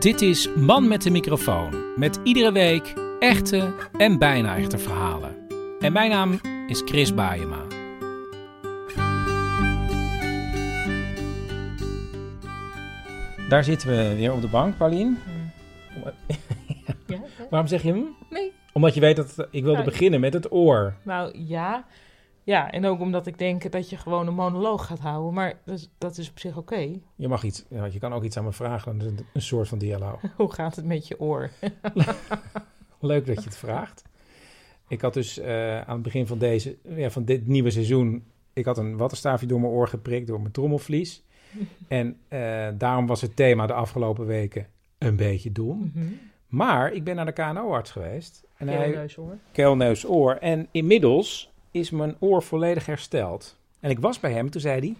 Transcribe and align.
Dit 0.00 0.20
is 0.20 0.48
Man 0.54 0.88
met 0.88 1.02
de 1.02 1.10
microfoon. 1.10 1.74
Met 1.96 2.20
iedere 2.24 2.52
week 2.52 2.94
echte 3.18 3.74
en 3.98 4.18
bijna 4.18 4.56
echte 4.56 4.78
verhalen. 4.78 5.36
En 5.80 5.92
mijn 5.92 6.10
naam 6.10 6.40
is 6.66 6.82
Chris 6.84 7.14
Baayema. 7.14 7.64
Daar 13.48 13.64
zitten 13.64 13.88
we 13.88 14.14
weer 14.16 14.32
op 14.32 14.40
de 14.40 14.48
bank, 14.48 14.76
Paulien. 14.76 15.18
Ja, 17.06 17.18
Waarom 17.50 17.68
zeg 17.68 17.82
je 17.82 17.88
hem? 17.88 18.16
Nee. 18.30 18.52
Omdat 18.72 18.94
je 18.94 19.00
weet 19.00 19.16
dat 19.16 19.46
ik 19.50 19.62
wilde 19.62 19.78
Ja. 19.78 19.84
beginnen 19.84 20.20
met 20.20 20.32
het 20.32 20.52
oor. 20.52 20.94
Nou 21.02 21.38
ja. 21.46 21.84
Ja, 22.42 22.70
en 22.70 22.84
ook 22.84 23.00
omdat 23.00 23.26
ik 23.26 23.38
denk 23.38 23.72
dat 23.72 23.90
je 23.90 23.96
gewoon 23.96 24.26
een 24.26 24.34
monoloog 24.34 24.86
gaat 24.86 24.98
houden. 24.98 25.34
Maar 25.34 25.60
dat 25.64 25.78
is, 25.78 25.90
dat 25.98 26.18
is 26.18 26.30
op 26.30 26.38
zich 26.38 26.56
oké. 26.56 27.00
Je 27.16 27.28
mag 27.28 27.42
iets, 27.42 27.64
ja, 27.68 27.84
je 27.84 27.98
kan 27.98 28.12
ook 28.12 28.24
iets 28.24 28.36
aan 28.36 28.44
me 28.44 28.52
vragen, 28.52 29.00
het 29.00 29.24
een 29.32 29.42
soort 29.42 29.68
van 29.68 29.78
dialoog. 29.78 30.20
Hoe 30.36 30.52
gaat 30.52 30.76
het 30.76 30.84
met 30.84 31.08
je 31.08 31.20
oor? 31.20 31.50
Leuk 33.00 33.26
dat 33.26 33.36
je 33.36 33.48
het 33.48 33.56
vraagt. 33.56 34.02
Ik 34.88 35.00
had 35.00 35.14
dus 35.14 35.38
eh, 35.38 35.80
aan 35.80 35.94
het 35.94 36.02
begin 36.02 36.26
van, 36.26 36.38
deze, 36.38 36.78
ja, 36.82 37.10
van 37.10 37.24
dit 37.24 37.46
nieuwe 37.46 37.70
seizoen... 37.70 38.24
Ik 38.52 38.64
had 38.64 38.78
een 38.78 38.96
wattenstaafje 38.96 39.46
door 39.46 39.60
mijn 39.60 39.72
oor 39.72 39.88
geprikt, 39.88 40.26
door 40.26 40.40
mijn 40.40 40.52
trommelvlies. 40.52 41.22
En 41.88 42.16
eh, 42.28 42.68
daarom 42.74 43.06
was 43.06 43.20
het 43.20 43.36
thema 43.36 43.66
de 43.66 43.72
afgelopen 43.72 44.26
weken 44.26 44.66
een 44.98 45.16
beetje 45.16 45.52
dom. 45.52 45.90
Mhm. 45.94 46.06
Maar 46.46 46.92
ik 46.92 47.04
ben 47.04 47.16
naar 47.16 47.24
de 47.24 47.32
KNO-arts 47.32 47.90
geweest. 47.90 48.44
En 48.56 48.66
oor. 50.06 50.34
En 50.34 50.68
inmiddels 50.70 51.52
is 51.70 51.90
mijn 51.90 52.16
oor 52.18 52.42
volledig 52.42 52.86
hersteld. 52.86 53.56
En 53.80 53.90
ik 53.90 53.98
was 53.98 54.20
bij 54.20 54.32
hem, 54.32 54.50
toen 54.50 54.60
zei 54.60 54.78
hij... 54.80 54.94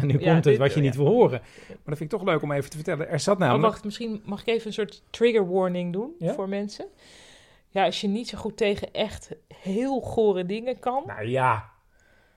En 0.00 0.06
nu 0.06 0.18
Ja, 0.20 0.32
komt 0.32 0.44
het 0.44 0.56
wat 0.58 0.70
je 0.72 0.76
ja. 0.80 0.84
niet 0.86 0.96
wil 0.96 1.06
horen. 1.06 1.40
Maar 1.68 1.76
dat 1.84 1.96
vind 1.98 2.12
ik 2.12 2.18
toch 2.18 2.28
leuk 2.28 2.42
om 2.42 2.52
even 2.52 2.70
te 2.70 2.76
vertellen. 2.76 3.08
Er 3.08 3.20
zat 3.20 3.34
Oh, 3.34 3.40
namelijk... 3.40 3.72
wacht, 3.72 3.84
misschien 3.84 4.22
mag 4.24 4.40
ik 4.40 4.46
even 4.46 4.66
een 4.66 4.72
soort 4.72 5.02
trigger 5.10 5.48
warning 5.50 5.92
doen 5.92 6.14
Ja? 6.18 6.32
voor 6.34 6.48
mensen. 6.48 6.86
Ja, 7.68 7.84
als 7.84 8.00
je 8.00 8.08
niet 8.08 8.28
zo 8.28 8.38
goed 8.38 8.56
tegen 8.56 8.92
echt 8.92 9.30
heel 9.54 10.00
gore 10.00 10.46
dingen 10.46 10.78
kan, 10.78 11.02
Nou 11.06 11.28
ja, 11.28 11.70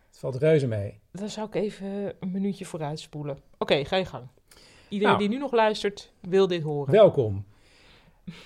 het 0.09 0.19
valt 0.19 0.36
reuze 0.36 0.67
mee. 0.67 0.99
dan 1.11 1.30
zou 1.30 1.47
ik 1.47 1.55
even 1.55 2.14
een 2.19 2.31
minuutje 2.31 2.66
vooruit 2.66 2.99
spoelen. 2.99 3.39
Oké, 3.58 3.86
ga 3.86 3.95
je 3.95 4.05
gang. 4.05 4.27
Iedereen 4.89 5.14
Nou. 5.16 5.27
die 5.27 5.38
nu 5.38 5.41
nog 5.41 5.52
luistert, 5.52 6.11
wil 6.21 6.47
dit 6.47 6.61
horen. 6.64 6.91
Welkom. 6.93 7.45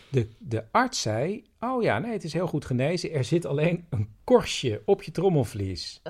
De, 0.09 0.28
de 0.38 0.64
arts 0.72 1.02
zei, 1.02 1.44
oh 1.59 1.84
ja, 1.84 2.00
nee, 2.00 2.12
het 2.12 2.23
is 2.23 2.34
heel 2.34 2.48
goed 2.48 2.66
genezen. 2.66 3.12
Er 3.12 3.23
zit 3.23 3.45
alleen 3.45 3.86
een 3.90 4.08
korstje 4.23 4.81
op 4.86 5.03
je 5.03 5.12
trommelvlies. 5.12 6.02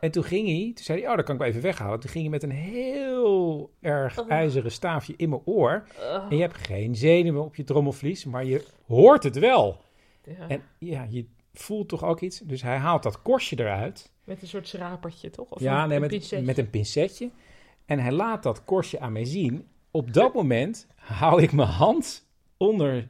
En 0.00 0.10
toen 0.10 0.24
ging 0.24 0.46
hij, 0.46 0.72
toen 0.74 0.84
zei 0.84 1.00
hij, 1.00 1.10
oh, 1.10 1.16
dat 1.16 1.24
kan 1.24 1.34
ik 1.34 1.40
wel 1.40 1.50
even 1.50 1.62
weghalen. 1.62 2.00
Toen 2.00 2.10
ging 2.10 2.22
hij 2.22 2.32
met 2.32 2.42
een 2.42 2.50
heel 2.50 3.72
erg 3.80 4.26
ijzeren 4.26 4.72
staafje 4.72 5.14
in 5.16 5.28
mijn 5.28 5.42
oor. 5.44 5.86
En 6.30 6.36
je 6.36 6.42
hebt 6.42 6.56
geen 6.56 6.96
zenuwen 6.96 7.44
op 7.44 7.56
je 7.56 7.64
trommelvlies, 7.64 8.24
maar 8.24 8.44
je 8.44 8.66
hoort 8.86 9.22
het 9.22 9.38
wel. 9.38 9.80
Ja, 10.24 10.48
En 10.48 10.62
ja, 10.78 11.06
je 11.08 11.26
voelt 11.52 11.88
toch 11.88 12.04
ook 12.04 12.20
iets. 12.20 12.38
Dus 12.38 12.62
hij 12.62 12.76
haalt 12.76 13.02
dat 13.02 13.22
korstje 13.22 13.58
eruit. 13.60 14.10
met 14.24 14.42
een 14.42 14.48
soort 14.48 14.68
schrapertje, 14.68 15.30
toch? 15.30 15.50
Of 15.50 15.60
ja, 15.60 15.82
een, 15.82 15.88
nee, 15.88 15.96
een 15.96 16.02
met, 16.02 16.10
pincetje? 16.10 16.44
met 16.46 16.58
een 16.58 16.70
pincetje. 16.70 17.30
En 17.86 17.98
hij 17.98 18.12
laat 18.12 18.42
dat 18.42 18.64
korstje 18.64 19.00
aan 19.00 19.12
mij 19.12 19.24
zien. 19.24 19.66
Op 19.90 20.12
dat 20.12 20.34
moment 20.34 20.86
haal 20.94 21.40
ik 21.40 21.52
mijn 21.52 21.68
hand 21.68 22.26
onder 22.56 23.08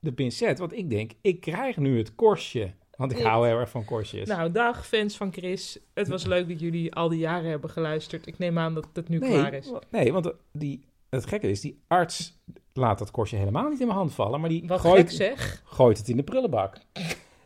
de 0.00 0.12
pincet. 0.12 0.58
Want 0.58 0.72
ik 0.72 0.90
denk, 0.90 1.12
ik 1.20 1.40
krijg 1.40 1.76
nu 1.76 1.98
het 1.98 2.14
korstje. 2.14 2.72
Want 2.96 3.12
ik 3.12 3.18
hou 3.18 3.46
heel 3.46 3.58
erg 3.58 3.70
van 3.70 3.84
korstjes. 3.84 4.28
Nou, 4.28 4.52
dag 4.52 4.86
fans 4.86 5.16
van 5.16 5.32
Chris. 5.32 5.78
Het 5.94 6.08
was 6.08 6.24
leuk 6.24 6.48
dat 6.48 6.60
jullie 6.60 6.94
al 6.94 7.08
die 7.08 7.18
jaren 7.18 7.50
hebben 7.50 7.70
geluisterd. 7.70 8.26
Ik 8.26 8.38
neem 8.38 8.58
aan 8.58 8.74
dat 8.74 8.88
het 8.92 9.08
nu 9.08 9.18
klaar 9.18 9.54
is. 9.54 9.72
nee, 9.90 10.12
want 10.12 10.32
die, 10.52 10.84
het 11.08 11.26
gekke 11.26 11.50
is, 11.50 11.60
die 11.60 11.80
arts 11.86 12.38
laat 12.72 12.98
dat 12.98 13.10
korstje 13.10 13.38
helemaal 13.38 13.68
niet 13.68 13.80
in 13.80 13.86
mijn 13.86 13.98
hand 13.98 14.14
vallen. 14.14 14.40
Maar 14.40 14.48
die 14.48 14.66
Wat 14.66 14.80
gooit, 14.80 15.12
zeg. 15.12 15.62
gooit 15.64 15.98
het 15.98 16.08
in 16.08 16.16
de 16.16 16.22
prullenbak. 16.22 16.76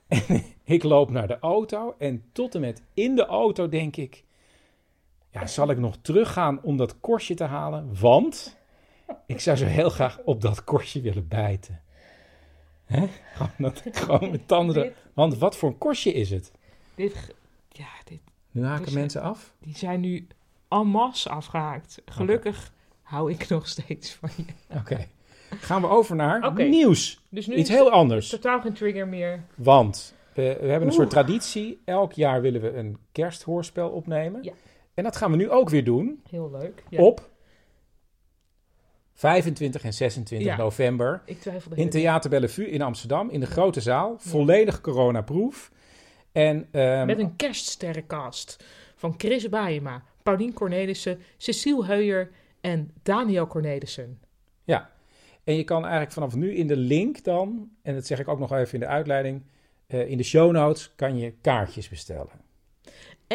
en 0.08 0.42
ik 0.64 0.82
loop 0.82 1.10
naar 1.10 1.26
de 1.26 1.38
auto. 1.38 1.94
En 1.98 2.24
tot 2.32 2.54
en 2.54 2.60
met 2.60 2.82
in 2.94 3.14
de 3.14 3.26
auto 3.26 3.68
denk 3.68 3.96
ik... 3.96 4.24
Ja, 5.30 5.46
zal 5.46 5.70
ik 5.70 5.78
nog 5.78 5.96
teruggaan 6.02 6.62
om 6.62 6.76
dat 6.76 7.00
korstje 7.00 7.34
te 7.34 7.44
halen? 7.44 7.96
Want 8.00 8.56
ik 9.26 9.40
zou 9.40 9.56
zo 9.56 9.64
heel 9.64 9.90
graag 9.90 10.18
op 10.24 10.40
dat 10.40 10.64
korstje 10.64 11.00
willen 11.00 11.28
bijten. 11.28 11.81
Hè? 12.92 13.06
Gewoon, 13.34 13.50
dat, 13.58 13.82
gewoon 13.92 14.30
met 14.30 14.48
tanden. 14.48 14.74
Dit- 14.82 14.92
Want 15.14 15.38
wat 15.38 15.56
voor 15.56 15.68
een 15.68 15.78
korstje 15.78 16.12
is 16.12 16.30
het? 16.30 16.52
Dit, 16.94 17.34
ja, 17.68 17.86
dit, 18.04 18.20
Nu 18.50 18.64
haken 18.64 18.84
Dus- 18.84 18.94
mensen 18.94 19.22
af. 19.22 19.54
die 19.58 19.76
zijn 19.76 20.00
nu 20.00 20.26
en 20.68 20.86
masse 20.86 21.28
afgehaakt. 21.28 22.02
Gelukkig 22.04 22.72
hou 23.02 23.30
ik 23.30 23.48
nog 23.48 23.68
steeds 23.68 24.12
van 24.14 24.28
je. 24.36 24.76
Oké. 24.78 25.06
Gaan 25.50 25.80
we 25.80 25.88
over 25.88 26.16
naar 26.16 26.52
nieuws. 26.68 27.20
Dus 27.28 27.46
nu 27.46 27.54
Iets 27.56 27.70
is 27.70 27.76
heel 27.76 27.90
anders. 27.90 28.28
totaal 28.28 28.60
geen 28.60 28.72
trigger 28.72 29.08
meer. 29.08 29.44
Want 29.54 30.14
we, 30.34 30.56
we 30.60 30.66
hebben 30.68 30.88
een 30.88 30.94
soort 30.94 31.10
traditie. 31.10 31.80
Elk 31.84 32.12
jaar 32.12 32.40
willen 32.40 32.60
we 32.60 32.72
een 32.76 32.98
kersthoorspel 33.12 33.88
opnemen. 33.88 34.42
Ja. 34.42 34.52
En 34.94 35.04
dat 35.04 35.16
gaan 35.16 35.30
we 35.30 35.36
nu 35.36 35.50
ook 35.50 35.68
weer 35.68 35.84
doen. 35.84 36.22
Heel 36.30 36.50
leuk. 36.50 36.84
Ja, 36.88 37.02
Op 37.02 37.30
25 39.14 39.84
en 39.84 39.92
26 39.94 40.46
Ja. 40.48 40.56
november. 40.56 41.22
Ik 41.24 41.44
In. 41.74 41.90
Theater 41.90 42.30
Bellevue 42.30 42.70
in 42.70 42.82
Amsterdam. 42.82 43.30
In 43.30 43.40
de 43.40 43.46
grote 43.46 43.80
zaal. 43.80 44.14
Volledig 44.18 44.80
coronaproof. 44.80 45.70
En 46.32 46.68
ehm, 46.70 47.06
Met 47.06 47.18
een 47.18 47.36
kerststerrencast 47.36 48.64
van 48.94 49.14
Chris 49.16 49.48
Baayema, 49.48 50.02
Paulien 50.22 50.52
Cornelissen, 50.52 51.20
Cecile 51.36 51.84
Heuyer 51.84 52.30
en 52.60 52.92
Daniel 53.02 53.46
Cornelissen. 53.46 54.20
Ja, 54.64 54.90
en 55.44 55.56
je 55.56 55.64
kan 55.64 55.82
eigenlijk 55.82 56.12
vanaf 56.12 56.34
nu 56.34 56.54
in 56.54 56.66
de 56.66 56.76
link 56.76 57.24
dan, 57.24 57.70
en 57.82 57.94
dat 57.94 58.06
zeg 58.06 58.18
ik 58.18 58.28
ook 58.28 58.38
nog 58.38 58.52
even 58.52 58.74
in 58.74 58.80
de 58.80 58.86
uitleiding, 58.86 59.42
eh, 59.86 60.10
in 60.10 60.16
de 60.16 60.22
show 60.22 60.52
notes 60.52 60.92
kan 60.96 61.18
je 61.18 61.34
kaartjes 61.40 61.88
bestellen. 61.88 62.40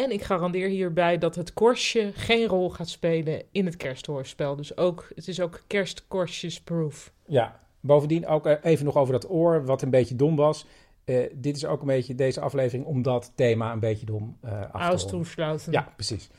En 0.02 0.10
ik 0.10 0.22
garandeer 0.22 0.68
hierbij 0.68 1.18
dat 1.18 1.34
het 1.34 1.52
korstje 1.52 2.12
geen 2.14 2.46
rol 2.46 2.70
gaat 2.70 2.88
spelen 2.88 3.42
in 3.52 3.64
het 3.66 3.76
kersthoorspel. 3.76 4.56
Dus 4.56 4.76
ook, 4.76 5.10
het 5.14 5.28
is 5.28 5.40
ook 5.40 5.62
kerstkorstjesproof. 5.66 7.12
Ja, 7.26 7.60
bovendien 7.80 8.26
ook 8.26 8.46
eh, 8.46 8.54
even 8.62 8.84
nog 8.84 8.96
over 8.96 9.12
dat 9.12 9.30
oor, 9.30 9.64
wat 9.64 9.82
een 9.82 9.90
beetje 9.90 10.16
dom 10.16 10.36
was. 10.36 10.66
Eh, 11.04 11.16
dit 11.32 11.56
is 11.56 11.64
ook 11.64 11.80
een 11.80 11.86
beetje 11.86 12.14
deze 12.14 12.40
aflevering 12.40 12.86
om 12.86 13.02
dat 13.02 13.32
thema 13.34 13.72
een 13.72 13.80
beetje 13.80 14.06
dom 14.06 14.36
eh 14.40 14.52
af 14.60 14.70
te. 14.70 14.78
Austroesluiten. 14.78 15.72
Ja, 15.72 15.92
precies. 15.94 16.30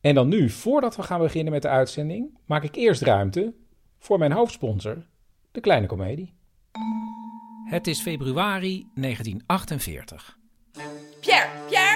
En 0.00 0.14
dan 0.14 0.28
nu, 0.28 0.50
voordat 0.50 0.96
we 0.96 1.02
gaan 1.02 1.20
beginnen 1.20 1.52
met 1.52 1.62
de 1.62 1.68
uitzending, 1.68 2.38
maak 2.44 2.62
ik 2.62 2.74
eerst 2.74 3.02
ruimte 3.02 3.54
voor 3.98 4.18
mijn 4.18 4.32
hoofdsponsor, 4.32 5.06
de 5.50 5.60
Kleine 5.60 5.86
Comedie. 5.86 6.34
Het 7.64 7.86
is 7.86 8.00
februari 8.00 8.86
1948. 8.94 10.38
Pierre, 11.20 11.48
Pierre! 11.68 11.89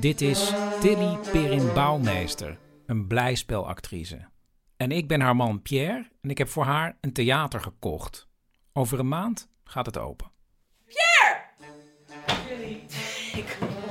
Dit 0.00 0.20
is 0.20 0.52
Tilly 0.80 1.16
Perin 1.32 1.72
Bouwmeester, 1.72 2.58
een 2.86 3.06
blijspelactrice. 3.06 4.28
En 4.76 4.92
ik 4.92 5.08
ben 5.08 5.20
haar 5.20 5.36
man 5.36 5.62
Pierre 5.62 6.08
en 6.20 6.30
ik 6.30 6.38
heb 6.38 6.48
voor 6.48 6.64
haar 6.64 6.96
een 7.00 7.12
theater 7.12 7.60
gekocht. 7.60 8.26
Over 8.72 8.98
een 8.98 9.08
maand 9.08 9.48
gaat 9.64 9.86
het 9.86 9.98
open. 9.98 10.30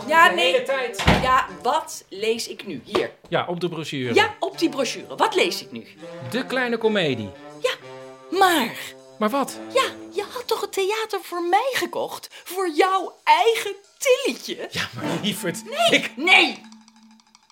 Ja, 0.08 0.32
nee. 0.32 0.64
tijd. 0.64 1.04
Ja, 1.22 1.48
wat 1.64 2.06
lees 2.10 2.48
ik 2.48 2.66
nu? 2.68 2.82
Hier. 2.84 3.12
Ja, 3.30 3.46
op 3.46 3.60
de 3.60 3.70
brochure. 3.70 4.14
Ja, 4.14 4.36
op 4.40 4.58
die 4.58 4.70
brochure. 4.70 5.16
Wat 5.16 5.36
lees 5.36 5.62
ik 5.64 5.72
nu? 5.72 5.88
De 6.30 6.46
kleine 6.46 6.78
komedie. 6.78 7.30
Maar, 8.30 8.78
Maar 9.20 9.30
wat? 9.30 9.60
ja, 9.74 9.92
je 10.14 10.26
had 10.34 10.48
toch 10.48 10.62
het 10.62 10.74
theater 10.74 11.20
voor 11.22 11.44
mij 11.44 11.72
gekocht? 11.74 12.28
Voor 12.44 12.70
jouw 12.70 13.16
eigen 13.24 13.76
Tilletje? 13.98 14.68
Ja, 14.72 14.88
maar 14.96 15.20
lieverd. 15.22 15.64
Ik... 15.92 16.12
Nee! 16.16 16.62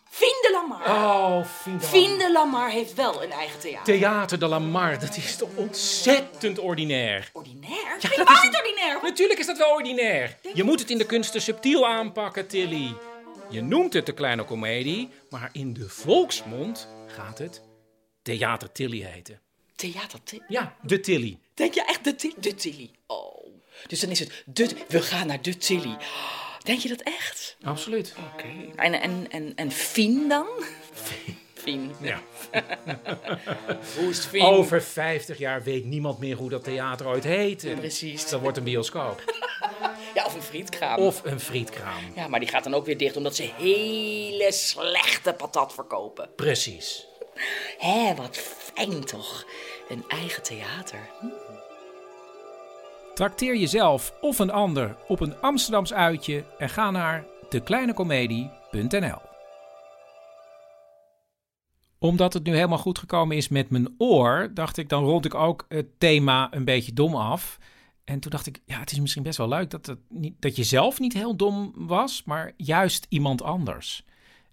Fien 0.10 0.38
de 0.42 0.50
Lamar. 0.52 0.88
Oh, 0.88 1.46
Fien 1.46 1.78
de 1.78 1.86
Fien 1.86 2.18
de 2.18 2.32
Lamar 2.32 2.70
heeft 2.70 2.94
wel 2.94 3.24
een 3.24 3.32
eigen 3.32 3.60
theater. 3.60 3.94
Theater 3.94 4.40
de 4.40 4.48
Lamar, 4.48 5.00
dat 5.00 5.18
is 5.18 5.36
toch 5.36 5.50
ontzettend 5.56 6.60
ordinair. 6.60 7.30
Ordinair? 7.34 7.98
Ja, 8.00 8.10
dat 8.24 8.30
is- 8.30 8.44
niet 8.44 8.56
ordinair. 8.58 9.00
Natuurlijk 9.02 9.40
is 9.40 9.46
dat 9.46 9.58
wel 9.58 9.72
ordinair. 9.74 10.38
Je 10.54 10.64
moet 10.64 10.80
het 10.80 10.90
in 10.90 10.98
de 10.98 11.06
kunsten 11.06 11.42
subtiel 11.42 11.88
aanpakken, 11.88 12.48
Tilly. 12.48 12.96
Je 13.50 13.62
noemt 13.62 13.94
het 13.94 14.06
de 14.06 14.14
kleine 14.14 14.44
komedie, 14.44 15.10
maar 15.30 15.50
in 15.52 15.74
de 15.74 15.90
volksmond 15.90 16.88
gaat 17.08 17.38
het 17.38 17.62
Theater 18.22 18.72
Tilly 18.72 19.02
heten. 19.02 19.40
Theater 19.76 20.20
Tilly. 20.24 20.44
Ja, 20.48 20.76
de 20.82 21.00
Tilly. 21.00 21.40
Denk 21.54 21.74
je 21.74 21.86
echt 21.86 22.04
de, 22.04 22.16
Ti- 22.16 22.34
de 22.38 22.56
Tilly? 22.56 22.92
Oh. 23.08 23.46
Dus 23.88 24.00
dan 24.00 24.10
is 24.10 24.20
het 24.20 24.44
de, 24.46 24.70
we 24.88 25.02
gaan 25.02 25.28
naar 25.28 25.42
de 25.42 25.58
Tilly. 25.58 25.98
Denk 26.64 26.80
je 26.80 26.90
dat 26.90 27.02
echt? 27.02 27.56
Absoluut. 27.64 28.16
Oké. 28.34 28.48
En, 28.76 29.02
en, 29.02 29.28
en, 29.32 29.52
en 29.56 29.72
Fien 29.72 30.30
dan? 30.30 30.48
Fien. 31.64 31.96
Ja. 32.02 32.22
Hoe 33.98 34.10
is 34.10 34.26
Fien? 34.26 34.42
Over 34.42 34.84
50 34.84 35.38
jaar 35.38 35.64
weet 35.64 35.86
niemand 35.86 36.20
meer 36.20 36.36
hoe 36.36 36.50
dat 36.50 36.64
theater 36.64 37.08
ooit 37.08 37.24
heette. 37.24 37.70
Precies. 37.70 38.30
Dat 38.30 38.42
wordt 38.42 38.58
een 38.58 38.64
bioscoop. 38.64 39.24
Ja, 40.14 40.26
of 40.26 40.36
een 40.36 40.42
frietkraam. 40.42 41.00
Of 41.00 41.22
een 41.24 41.40
frietkraam. 41.40 42.04
Ja, 42.16 42.28
maar 42.28 42.40
die 42.40 42.50
gaat 42.50 42.64
dan 42.64 42.74
ook 42.74 42.86
weer 42.86 42.98
dicht 42.98 43.18
omdat 43.18 43.36
ze 43.36 43.50
hele 43.58 44.52
slechte 44.52 45.34
patat 45.34 45.74
verkopen. 45.74 46.30
Precies. 46.36 47.06
Hé, 47.78 48.16
wat 48.16 48.38
fijn 48.74 49.04
toch? 49.06 49.46
Een 49.90 50.04
eigen 50.08 50.44
theater. 50.44 51.10
Hm? 51.20 51.28
Trakteer 53.16 53.56
jezelf 53.58 54.14
of 54.22 54.40
een 54.40 54.52
ander 54.52 54.96
op 55.08 55.20
een 55.20 55.42
Amsterdams 55.42 55.94
uitje 55.94 56.44
en 56.58 56.70
ga 56.70 56.92
naar 56.92 57.26
dekleinecomedie.nl. 57.50 59.20
Omdat 62.00 62.34
het 62.34 62.44
nu 62.44 62.54
helemaal 62.54 62.78
goed 62.78 63.00
gekomen 63.00 63.38
is 63.38 63.48
met 63.48 63.70
mijn 63.70 63.96
oor, 63.98 64.52
dacht 64.54 64.78
ik 64.78 64.90
dan 64.90 65.04
rond 65.04 65.26
ik 65.26 65.34
ook 65.34 65.66
het 65.68 66.00
thema 66.00 66.54
een 66.54 66.66
beetje 66.66 66.94
dom 66.94 67.16
af. 67.16 67.58
En 68.04 68.20
toen 68.20 68.32
dacht 68.32 68.48
ik, 68.48 68.62
ja, 68.66 68.80
het 68.80 68.92
is 68.92 69.00
misschien 69.00 69.24
best 69.24 69.38
wel 69.38 69.48
leuk 69.48 69.70
dat, 69.70 69.98
niet, 70.10 70.34
dat 70.40 70.56
je 70.56 70.64
zelf 70.64 71.00
niet 71.00 71.14
heel 71.14 71.36
dom 71.36 71.74
was, 71.76 72.24
maar 72.24 72.52
juist 72.58 73.06
iemand 73.10 73.42
anders. 73.42 74.06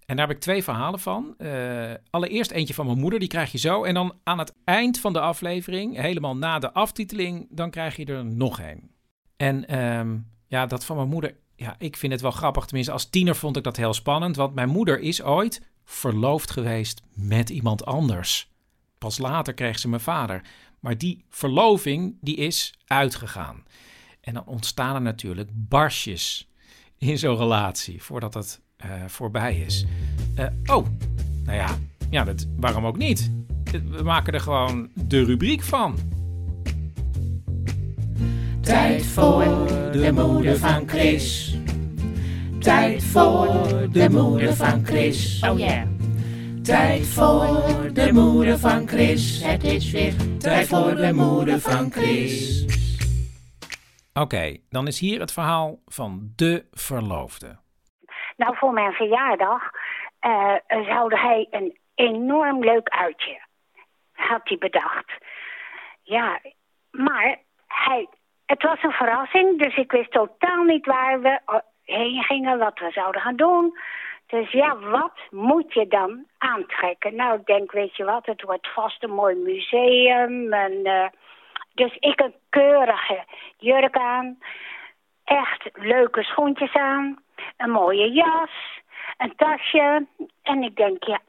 En 0.05 0.15
daar 0.15 0.27
heb 0.27 0.35
ik 0.35 0.41
twee 0.41 0.63
verhalen 0.63 0.99
van. 0.99 1.33
Eh, 1.37 1.91
allereerst 2.09 2.51
eentje 2.51 2.73
van 2.73 2.85
mijn 2.85 2.99
moeder, 2.99 3.19
die 3.19 3.27
krijg 3.27 3.51
je 3.51 3.57
zo. 3.57 3.83
En 3.83 3.93
dan 3.93 4.13
aan 4.23 4.39
het 4.39 4.53
eind 4.63 4.99
van 4.99 5.13
de 5.13 5.19
aflevering, 5.19 5.97
helemaal 5.97 6.37
na 6.37 6.59
de 6.59 6.73
aftiteling, 6.73 7.47
dan 7.49 7.69
krijg 7.69 7.95
je 7.95 8.05
er 8.05 8.25
nog 8.25 8.59
één. 8.59 8.91
En 9.37 9.67
ehm, 9.67 10.17
ja, 10.47 10.65
dat 10.65 10.85
van 10.85 10.95
mijn 10.95 11.07
moeder, 11.07 11.35
ja, 11.55 11.75
ik 11.77 11.97
vind 11.97 12.11
het 12.11 12.21
wel 12.21 12.31
grappig. 12.31 12.65
Tenminste, 12.65 12.93
als 12.93 13.09
tiener 13.09 13.35
vond 13.35 13.57
ik 13.57 13.63
dat 13.63 13.77
heel 13.77 13.93
spannend. 13.93 14.35
Want 14.35 14.55
mijn 14.55 14.69
moeder 14.69 14.99
is 14.99 15.21
ooit 15.21 15.61
verloofd 15.83 16.51
geweest 16.51 17.01
met 17.13 17.49
iemand 17.49 17.85
anders. 17.85 18.51
Pas 18.97 19.17
later 19.17 19.53
kreeg 19.53 19.79
ze 19.79 19.89
mijn 19.89 20.01
vader. 20.01 20.41
Maar 20.79 20.97
die 20.97 21.25
verloving, 21.29 22.17
die 22.21 22.35
is 22.35 22.73
uitgegaan. 22.85 23.63
En 24.21 24.33
dan 24.33 24.45
ontstaan 24.45 24.95
er 24.95 25.01
natuurlijk 25.01 25.49
barsjes 25.53 26.49
in 26.97 27.17
zo'n 27.17 27.37
relatie, 27.37 28.03
voordat 28.03 28.33
het 28.33 28.61
eh, 28.83 28.89
voorbij 29.07 29.55
is. 29.55 29.85
Eh, 30.35 30.45
oh, 30.65 30.85
nou 31.43 31.57
ja, 31.57 31.77
ja 32.09 32.23
dat, 32.23 32.47
waarom 32.57 32.85
ook 32.85 32.97
niet? 32.97 33.31
We 33.71 34.03
maken 34.03 34.33
er 34.33 34.39
gewoon 34.39 34.89
de 34.93 35.23
rubriek 35.23 35.63
van. 35.63 35.95
Tijd 38.61 39.05
voor 39.05 39.67
de 39.91 40.11
moeder 40.13 40.57
van 40.57 40.87
Chris. 40.87 41.57
Tijd 42.59 43.03
voor 43.03 43.47
de 43.91 44.09
moeder 44.09 44.55
van 44.55 44.85
Chris. 44.85 45.43
Oh 45.49 45.59
ja. 45.59 45.87
Tijd 46.61 47.07
voor 47.07 47.89
de 47.93 48.09
moeder 48.13 48.59
van 48.59 48.87
Chris. 48.87 49.43
Het 49.43 49.63
is 49.63 49.91
weer 49.91 50.13
tijd 50.37 50.67
voor 50.67 50.95
de 50.95 51.13
moeder 51.13 51.59
van 51.59 51.91
Chris. 51.91 52.65
Oké, 54.13 54.57
dan 54.69 54.87
is 54.87 54.99
hier 54.99 55.19
het 55.19 55.31
verhaal 55.31 55.79
van 55.85 56.31
de 56.35 56.65
verloofde. 56.71 57.61
Nou, 58.35 58.57
voor 58.57 58.73
mijn 58.73 58.93
verjaardag 58.93 59.69
eh 60.19 60.55
zou 60.67 61.15
hij 61.15 61.47
een 61.51 61.77
enorm 61.95 62.63
leuk 62.63 62.89
uitje. 62.89 63.41
Had 64.13 64.41
hij 64.43 64.57
bedacht. 64.57 65.11
Ja, 66.03 66.39
maar 66.91 67.37
hij, 67.67 68.07
het 68.45 68.63
was 68.63 68.83
een 68.83 68.91
verrassing, 68.91 69.59
dus 69.59 69.75
ik 69.75 69.91
wist 69.91 70.11
totaal 70.11 70.63
niet 70.63 70.85
waar 70.85 71.21
we 71.21 71.39
eh, 71.45 71.55
heen 71.83 72.23
gingen, 72.23 72.57
wat 72.57 72.79
we 72.79 72.91
zouden 72.91 73.21
gaan 73.21 73.35
doen. 73.35 73.77
Dus 74.27 74.51
ja, 74.51 74.77
wat 74.77 75.19
moet 75.29 75.73
je 75.73 75.87
dan 75.87 76.25
aantrekken? 76.37 77.15
Nou, 77.15 77.39
ik 77.39 77.45
denk, 77.45 77.71
weet 77.71 77.95
je 77.95 78.03
wat, 78.03 78.25
het 78.25 78.41
wordt 78.41 78.73
vast 78.73 79.03
een 79.03 79.13
mooi 79.13 79.35
museum. 79.35 80.53
En, 80.53 80.83
eh, 80.83 81.07
dus 81.73 81.95
ik 81.99 82.19
een 82.19 82.33
keurige 82.49 83.23
jurk 83.57 83.97
aan. 83.97 84.37
Echt 85.23 85.69
leuke 85.73 86.23
schoentjes 86.23 86.73
aan. 86.73 87.23
Een 87.57 87.69
mooie 87.69 88.11
jas. 88.11 88.81
Een 89.17 89.35
tasje. 89.35 90.07
En 90.41 90.63
ik 90.63 90.75
denk, 90.75 91.03
ja, 91.03 91.19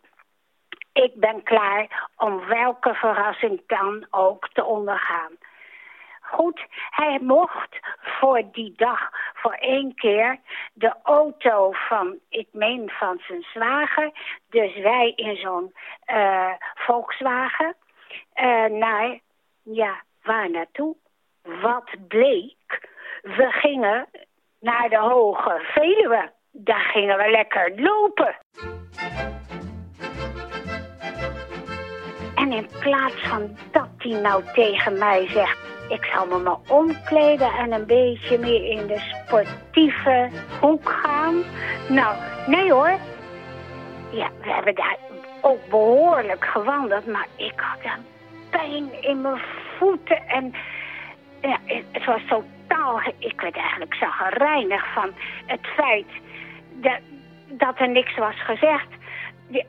ik 0.93 1.15
ben 1.15 1.43
klaar 1.43 2.09
om 2.17 2.47
welke 2.47 2.95
verrassing 2.95 3.63
dan 3.67 4.07
ook 4.11 4.49
te 4.53 4.65
ondergaan. 4.65 5.33
Goed, 6.21 6.67
hij 6.91 7.19
mocht 7.23 7.79
voor 8.01 8.43
die 8.53 8.73
dag 8.77 9.11
voor 9.35 9.53
één 9.53 9.95
keer 9.95 10.39
de 10.73 10.95
auto 11.03 11.73
van, 11.73 12.19
ik 12.29 12.49
meen 12.53 12.91
van 12.91 13.21
zijn 13.27 13.43
zwager, 13.43 14.11
dus 14.51 14.77
wij 14.77 15.13
in 15.17 15.37
zo'n 15.37 15.75
eh, 16.05 16.53
Volkswagen, 16.75 17.77
eh, 18.33 18.65
naar, 18.65 19.19
ja, 19.63 20.03
waar 20.23 20.51
naartoe? 20.51 20.97
Wat 21.43 21.91
bleek? 22.09 22.89
We 23.25 23.47
gingen 23.51 24.07
naar 24.61 24.89
de 24.89 24.99
Hoge 24.99 25.61
Veluwe. 25.63 26.31
Daar 26.51 26.91
gingen 26.93 27.17
we 27.17 27.31
lekker 27.31 27.73
lopen. 27.77 28.37
En 32.35 32.53
in 32.53 32.69
plaats 32.81 33.27
van 33.29 33.57
dat 33.73 33.89
hij 33.99 34.21
nou 34.21 34.43
tegen 34.55 34.99
mij 34.99 35.29
zegt... 35.29 35.59
ik 35.89 36.05
zal 36.05 36.27
me 36.27 36.39
maar 36.39 36.59
omkleden 36.69 37.53
en 37.53 37.73
een 37.73 37.87
beetje 37.87 38.39
meer 38.39 38.65
in 38.65 38.87
de 38.87 38.99
sportieve 38.99 40.31
hoek 40.61 40.89
gaan. 40.89 41.43
Nou, 41.89 42.17
nee 42.47 42.73
hoor. 42.73 42.99
Ja, 44.11 44.31
we 44.41 44.53
hebben 44.53 44.75
daar 44.75 44.97
ook 45.41 45.69
behoorlijk 45.71 46.45
gewandeld... 46.45 47.07
maar 47.07 47.27
ik 47.37 47.61
had 47.61 47.79
een 47.83 48.05
pijn 48.51 49.03
in 49.03 49.21
mijn 49.21 49.43
voeten 49.79 50.23
en... 50.27 50.55
Ja, 51.45 51.59
het 51.93 52.05
was 52.05 52.21
totaal... 52.29 53.01
Ik 53.19 53.41
werd 53.41 53.57
eigenlijk 53.57 53.95
zagrijnig 53.95 54.93
van 54.93 55.15
het 55.47 55.67
feit 55.67 56.07
dat, 56.71 56.99
dat 57.49 57.79
er 57.79 57.89
niks 57.89 58.17
was 58.17 58.43
gezegd. 58.43 58.89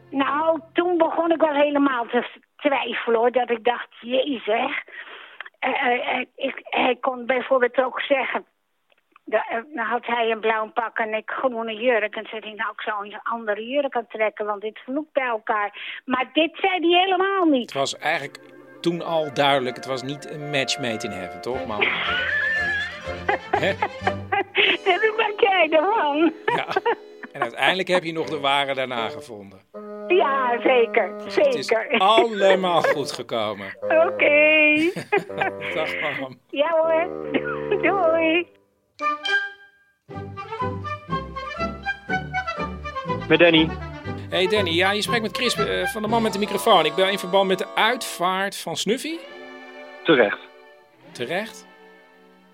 Nou, 0.09 0.59
toen 0.73 0.97
begon 0.97 1.31
ik 1.31 1.41
wel 1.41 1.53
helemaal 1.53 2.05
te 2.05 2.27
twijfelen 2.57 3.19
hoor. 3.19 3.31
Dat 3.31 3.49
ik 3.49 3.63
dacht, 3.63 3.87
jezus. 3.99 4.47
Uh, 4.47 5.81
uh, 5.85 6.25
ik, 6.35 6.59
hij 6.63 6.97
kon 7.01 7.25
bijvoorbeeld 7.25 7.77
ook 7.77 8.01
zeggen... 8.01 8.45
Da, 9.27 9.45
nou 9.73 9.87
had 9.87 10.05
hij 10.05 10.31
een 10.31 10.39
blauw 10.39 10.71
pak 10.71 10.97
en 10.97 11.13
ik 11.13 11.29
groene 11.29 11.73
jurk. 11.73 12.15
En 12.15 12.25
zei 12.29 12.41
hij, 12.41 12.53
nou 12.53 12.71
ik 12.71 12.81
zou 12.81 13.05
een 13.05 13.19
andere 13.23 13.65
jurk 13.67 13.95
aantrekken, 13.95 14.45
want 14.45 14.61
dit 14.61 14.79
vloekt 14.83 15.13
bij 15.13 15.27
elkaar. 15.27 16.01
Maar 16.05 16.29
dit 16.33 16.57
zei 16.61 16.79
hij 16.79 17.01
helemaal 17.01 17.45
niet. 17.45 17.73
Het 17.73 17.79
was 17.79 17.97
eigenlijk 17.97 18.54
toen 18.85 19.01
al 19.01 19.33
duidelijk, 19.33 19.75
het 19.75 19.85
was 19.85 20.03
niet 20.03 20.29
een 20.29 20.49
match 20.49 20.79
made 20.79 21.05
in 21.05 21.11
heaven, 21.11 21.41
toch 21.41 21.65
man? 21.65 21.79
Dat 24.83 25.17
maak 25.17 25.39
jij 25.39 25.67
ervan. 25.71 26.33
Ja. 26.45 26.67
En 27.31 27.41
uiteindelijk 27.41 27.87
heb 27.87 28.03
je 28.03 28.13
nog 28.13 28.29
de 28.29 28.39
ware 28.39 28.73
daarna 28.73 29.09
gevonden. 29.09 29.59
Ja, 30.07 30.61
zeker. 30.61 31.17
Dus 31.23 31.35
het 31.35 31.55
is 31.55 31.65
zeker. 31.65 31.97
allemaal 31.97 32.81
goed 32.81 33.11
gekomen. 33.11 33.77
Oké. 33.81 34.75
Dag 35.75 36.19
mam. 36.19 36.39
Ja 36.49 36.69
hoor. 36.69 37.07
Doei. 37.81 38.47
Met 43.27 43.39
Danny. 43.39 43.69
Hey 44.35 44.47
Danny, 44.47 44.71
ja, 44.71 44.91
je 44.91 45.01
spreekt 45.01 45.21
met 45.21 45.37
Chris 45.37 45.55
eh, 45.55 45.85
van 45.85 46.01
de 46.01 46.07
man 46.07 46.21
met 46.21 46.33
de 46.33 46.39
microfoon. 46.39 46.85
Ik 46.85 46.95
ben 46.95 47.11
in 47.11 47.17
verband 47.17 47.47
met 47.47 47.57
de 47.57 47.75
uitvaart 47.75 48.57
van 48.57 48.75
Snuffy. 48.75 49.17
Terecht. 50.03 50.39
Terecht? 51.11 51.67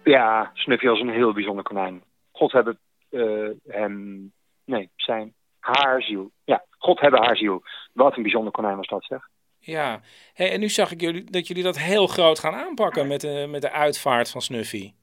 Ja, 0.03 0.51
Snuffy 0.53 0.88
was 0.88 1.00
een 1.00 1.09
heel 1.09 1.33
bijzonder 1.33 1.63
konijn. 1.63 2.03
God 2.31 2.51
hebben 2.51 2.79
uh, 3.11 3.50
hem... 3.67 4.31
Nee, 4.65 4.89
zijn... 4.95 5.33
Haar 5.59 6.01
ziel. 6.01 6.31
Ja, 6.43 6.65
God 6.77 7.00
hebben 7.00 7.23
haar 7.23 7.38
ziel. 7.38 7.63
Wat 7.93 8.17
een 8.17 8.23
bijzonder 8.23 8.51
konijn 8.51 8.75
was 8.75 8.88
dat, 8.88 9.03
zeg. 9.03 9.27
Ja. 9.59 10.00
Hey, 10.33 10.51
en 10.51 10.59
nu 10.59 10.69
zag 10.69 10.91
ik 10.91 11.01
jullie, 11.01 11.23
dat 11.23 11.47
jullie 11.47 11.63
dat 11.63 11.77
heel 11.77 12.07
groot 12.07 12.39
gaan 12.39 12.53
aanpakken 12.53 13.07
met 13.07 13.21
de, 13.21 13.45
met 13.50 13.61
de 13.61 13.71
uitvaart 13.71 14.31
van 14.31 14.41
Snuffy. 14.41 14.93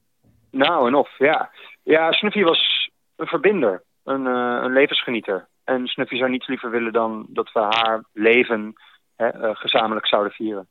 Nou, 0.51 0.87
en 0.87 0.95
of, 0.95 1.17
ja. 1.17 1.51
Ja, 1.83 2.11
Snuffy 2.11 2.43
was 2.43 2.89
een 3.15 3.27
verbinder. 3.27 3.83
Een, 4.03 4.25
uh, 4.25 4.59
een 4.63 4.73
levensgenieter. 4.73 5.47
En 5.69 5.87
Snuffy 5.87 6.17
zou 6.17 6.29
niets 6.29 6.47
liever 6.47 6.69
willen 6.69 6.93
dan 6.93 7.25
dat 7.29 7.51
we 7.51 7.59
haar 7.59 8.03
leven 8.13 8.73
hè, 9.15 9.35
uh, 9.35 9.55
gezamenlijk 9.55 10.07
zouden 10.07 10.31
vieren. 10.31 10.67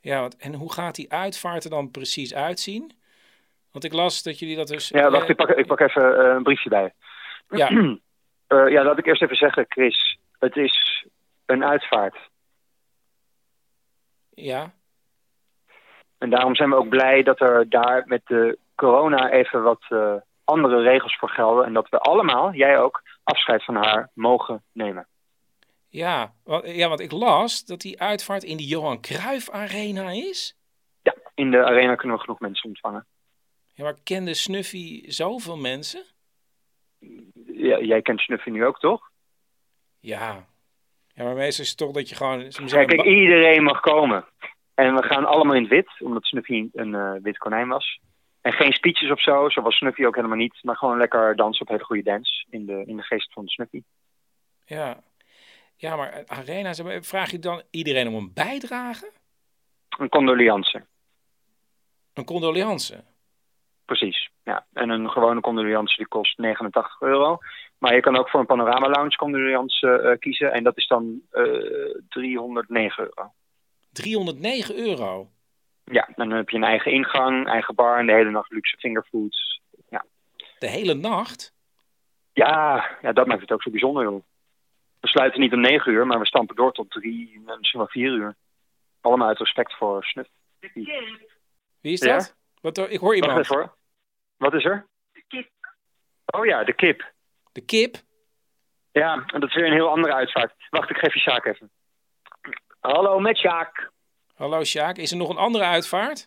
Ja, 0.00 0.20
want, 0.20 0.36
en 0.36 0.54
hoe 0.54 0.72
gaat 0.72 0.94
die 0.94 1.12
uitvaart 1.12 1.64
er 1.64 1.70
dan 1.70 1.90
precies 1.90 2.34
uitzien? 2.34 2.92
Want 3.72 3.84
ik 3.84 3.92
las 3.92 4.22
dat 4.22 4.38
jullie 4.38 4.56
dat 4.56 4.68
dus... 4.68 4.88
Ja, 4.88 5.10
wacht, 5.10 5.28
ik 5.28 5.36
pak, 5.36 5.48
ik 5.48 5.66
pak 5.66 5.80
even 5.80 6.02
uh, 6.02 6.34
een 6.34 6.42
briefje 6.42 6.68
bij. 6.68 6.94
Ja. 7.48 7.70
uh, 7.70 7.96
ja, 8.74 8.84
laat 8.84 8.98
ik 8.98 9.06
eerst 9.06 9.22
even 9.22 9.36
zeggen, 9.36 9.64
Chris. 9.68 10.18
Het 10.38 10.56
is 10.56 11.06
een 11.46 11.64
uitvaart. 11.64 12.16
Ja. 14.34 14.72
En 16.18 16.30
daarom 16.30 16.54
zijn 16.54 16.70
we 16.70 16.76
ook 16.76 16.88
blij 16.88 17.22
dat 17.22 17.40
er 17.40 17.68
daar 17.68 18.02
met 18.06 18.22
de 18.24 18.58
corona 18.74 19.30
even 19.30 19.62
wat 19.62 19.82
eh, 19.88 20.14
andere 20.44 20.82
regels 20.82 21.16
voor 21.16 21.28
gelden. 21.28 21.64
En 21.64 21.72
dat 21.72 21.88
we 21.88 21.98
allemaal, 21.98 22.52
jij 22.52 22.78
ook, 22.78 23.02
afscheid 23.30 23.64
van 23.64 23.74
haar 23.74 24.10
mogen 24.14 24.62
nemen. 24.72 25.06
Ja, 25.88 26.32
wa- 26.44 26.62
ja, 26.66 26.88
want 26.88 27.00
ik 27.00 27.12
las 27.12 27.64
dat 27.64 27.80
die 27.80 28.00
uitvaart 28.00 28.42
in 28.42 28.56
de 28.56 28.66
Johan 28.66 29.00
Cruijff 29.00 29.50
Arena 29.50 30.10
is. 30.10 30.56
Ja, 31.02 31.14
in 31.34 31.50
de 31.50 31.64
arena 31.64 31.94
kunnen 31.94 32.16
we 32.16 32.22
genoeg 32.22 32.40
mensen 32.40 32.68
ontvangen. 32.68 33.06
Ja, 33.74 33.84
maar 33.84 33.96
kende 34.04 34.34
Snuffy 34.34 35.10
zoveel 35.10 35.56
mensen? 35.56 36.02
Ja, 37.46 37.78
jij 37.80 38.02
kent 38.02 38.20
Snuffy 38.20 38.50
nu 38.50 38.66
ook, 38.66 38.78
toch? 38.78 39.10
Ja. 40.00 40.46
Ja, 41.14 41.24
maar 41.24 41.34
meestal 41.34 41.64
is 41.64 41.68
het 41.70 41.78
toch 41.78 41.92
dat 41.92 42.08
je 42.08 42.14
gewoon... 42.14 42.40
Ja, 42.40 42.84
kijk, 42.84 43.02
iedereen 43.04 43.62
mag 43.62 43.80
komen. 43.80 44.24
En 44.74 44.94
we 44.94 45.02
gaan 45.02 45.24
allemaal 45.24 45.54
in 45.54 45.62
het 45.62 45.70
wit, 45.70 45.90
omdat 46.00 46.24
Snuffy 46.24 46.68
een 46.72 46.94
eh, 46.94 47.12
wit 47.22 47.38
konijn 47.38 47.68
was. 47.68 48.00
En 48.40 48.52
geen 48.52 48.72
speeches 48.72 49.10
of 49.10 49.20
zo, 49.22 49.48
zo 49.48 49.62
was 49.62 49.76
Snuffy 49.76 50.04
ook 50.04 50.14
helemaal 50.14 50.36
niet. 50.36 50.58
Maar 50.62 50.76
gewoon 50.76 50.98
lekker 50.98 51.36
dansen 51.36 51.62
op 51.62 51.68
hele 51.68 51.84
goede 51.84 52.02
dance, 52.02 52.46
in 52.50 52.66
de, 52.66 52.82
in 52.86 52.96
de 52.96 53.02
geest 53.02 53.32
van 53.32 53.46
Snuffy. 53.48 53.82
Ja. 54.64 55.02
Ja, 55.76 55.96
maar 55.96 56.08
eh, 56.12 56.22
Arena, 56.38 56.72
ze- 56.72 56.98
vraag 57.02 57.30
je 57.30 57.38
dan 57.38 57.62
iedereen 57.70 58.08
om 58.08 58.14
een 58.14 58.32
bijdrage? 58.34 59.10
Een 59.98 60.08
condoliance, 60.08 60.84
Een 62.14 62.24
condolence? 62.24 63.04
precies. 63.84 64.30
Ja. 64.44 64.66
En 64.72 64.88
een 64.90 65.10
gewone 65.10 65.40
condoliance 65.40 65.96
die 65.96 66.06
kost 66.08 66.38
89 66.38 67.00
euro. 67.00 67.38
Maar 67.78 67.94
je 67.94 68.00
kan 68.00 68.16
ook 68.16 68.28
voor 68.30 68.40
een 68.40 68.46
panorama 68.46 68.88
lounge 68.88 69.16
condoliance 69.16 69.88
eh, 70.00 70.18
kiezen. 70.18 70.52
En 70.52 70.62
dat 70.64 70.76
is 70.76 70.86
dan 70.86 71.20
eh 71.30 71.42
309 72.08 73.04
euro. 73.04 73.32
309 73.92 74.76
euro. 74.76 75.30
Ja, 75.90 76.08
dan 76.16 76.30
heb 76.30 76.48
je 76.50 76.56
een 76.56 76.64
eigen 76.64 76.92
ingang, 76.92 77.48
eigen 77.48 77.74
bar 77.74 77.98
en 77.98 78.06
de 78.06 78.12
hele 78.12 78.30
nacht 78.30 78.50
luxe 78.50 78.76
fingerfoods. 78.78 79.60
Ja, 79.88 80.04
De 80.58 80.68
hele 80.68 80.94
nacht? 80.94 81.52
ja, 82.32 82.88
ja 83.02 83.12
dat 83.12 83.26
maakt 83.26 83.40
het 83.40 83.52
ook 83.52 83.62
zo 83.62 83.70
bijzonder, 83.70 84.02
joh. 84.02 84.22
We 85.00 85.08
sluiten 85.08 85.40
niet 85.40 85.52
om 85.52 85.60
9 85.60 85.92
uur, 85.92 86.06
maar 86.06 86.18
we 86.18 86.26
stampen 86.26 86.56
door 86.56 86.72
tot 86.72 86.90
3, 86.90 87.40
misschien 87.58 87.80
wel 87.80 87.88
4 87.88 88.12
uur. 88.12 88.36
Allemaal 89.00 89.28
uit 89.28 89.38
respect 89.38 89.74
voor 89.76 90.04
Snuff. 90.04 90.28
Wie 91.80 91.92
is 91.92 92.00
Ja? 92.00 92.16
dat? 92.16 92.36
Wat, 92.60 92.78
ik 92.78 92.98
hoor 93.00 93.18
Wacht 93.18 93.28
iemand. 93.28 93.46
hoor. 93.46 93.74
Wat 94.36 94.54
is 94.54 94.64
er? 94.64 94.86
De 95.12 95.22
kip. 95.28 95.48
Oh 96.26 96.44
ja, 96.46 96.64
de 96.64 96.72
kip. 96.72 97.12
De 97.52 97.60
kip? 97.64 97.96
Ja, 98.92 99.24
en 99.26 99.40
dat 99.40 99.48
is 99.48 99.54
weer 99.54 99.66
een 99.66 99.72
heel 99.72 99.88
andere 99.90 100.14
uitvaart. 100.14 100.52
Wacht, 100.70 100.90
ik 100.90 100.96
geef 100.96 101.14
je 101.14 101.20
Sjaak 101.20 101.44
even. 101.44 101.70
Hallo, 102.80 103.18
met 103.18 103.36
Sjaak. 103.38 103.90
Hallo 104.40 104.64
Sjaak, 104.64 104.96
is 104.96 105.10
er 105.10 105.16
nog 105.16 105.28
een 105.28 105.36
andere 105.36 105.64
uitvaart? 105.64 106.26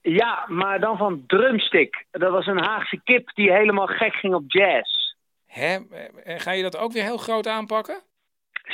Ja, 0.00 0.44
maar 0.48 0.80
dan 0.80 0.96
van 0.96 1.24
Drumstick. 1.26 2.04
Dat 2.10 2.30
was 2.30 2.46
een 2.46 2.64
Haagse 2.64 3.00
kip 3.04 3.34
die 3.34 3.52
helemaal 3.52 3.86
gek 3.86 4.14
ging 4.14 4.34
op 4.34 4.42
jazz. 4.46 4.90
Hè? 5.46 5.78
En 6.24 6.40
ga 6.40 6.52
je 6.52 6.62
dat 6.62 6.76
ook 6.76 6.92
weer 6.92 7.02
heel 7.02 7.16
groot 7.16 7.46
aanpakken? 7.46 8.02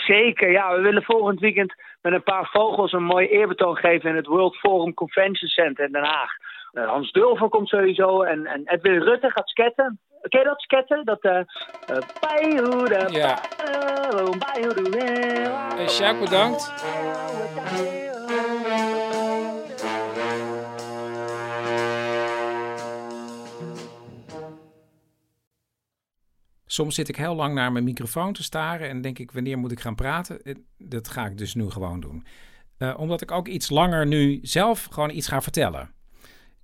Zeker, 0.07 0.51
ja. 0.51 0.75
We 0.75 0.81
willen 0.81 1.03
volgend 1.03 1.41
weekend 1.41 1.75
met 2.01 2.13
een 2.13 2.23
paar 2.23 2.49
vogels 2.53 2.93
een 2.93 3.03
mooi 3.05 3.27
eerbetoon 3.29 3.77
geven 3.77 4.11
in 4.11 4.17
het 4.17 4.27
World 4.27 4.57
Forum 4.57 4.95
Convention 4.95 5.49
Center 5.49 5.85
in 5.87 5.93
Den 5.93 6.05
Haag. 6.05 6.31
Eh, 6.73 6.89
Hans 6.89 7.13
Dulver 7.13 7.49
komt 7.49 7.69
sowieso 7.69 8.23
en, 8.23 8.47
en 8.47 8.63
Edwin 8.65 9.03
Rutte 9.03 9.31
gaat 9.31 9.49
sketten. 9.49 10.01
Ken 10.29 10.41
je 10.41 10.47
dat 10.47 10.61
sketten? 10.61 11.05
Dat 11.05 11.21
Bijhoede, 12.21 13.07
Ja. 13.11 13.39
Eh, 15.79 15.89
Sjaak, 15.89 16.21
bedankt. 16.21 16.73
Soms 26.79 26.95
zit 26.95 27.09
ik 27.09 27.17
heel 27.17 27.35
lang 27.35 27.55
naar 27.55 27.73
mijn 27.73 27.85
microfoon 27.85 28.33
te 28.33 28.43
staren 28.43 28.89
en 28.89 29.01
denk 29.01 29.19
ik, 29.19 29.31
wanneer 29.31 29.59
moet 29.59 29.73
ik 29.73 29.81
gaan 29.81 29.95
praten? 29.95 30.43
Eh, 30.43 30.55
Dat 30.79 31.09
ga 31.09 31.27
ik 31.27 31.39
dus 31.39 31.55
nu 31.55 31.71
gewoon 31.71 32.01
doen. 32.01 32.27
Eh, 32.77 32.95
omdat 32.99 33.21
ik 33.21 33.31
ook 33.31 33.49
iets 33.49 33.71
langer 33.71 34.07
nu 34.07 34.39
zelf 34.43 34.85
gewoon 34.85 35.11
iets 35.11 35.29
ga 35.29 35.43
vertellen. 35.43 35.91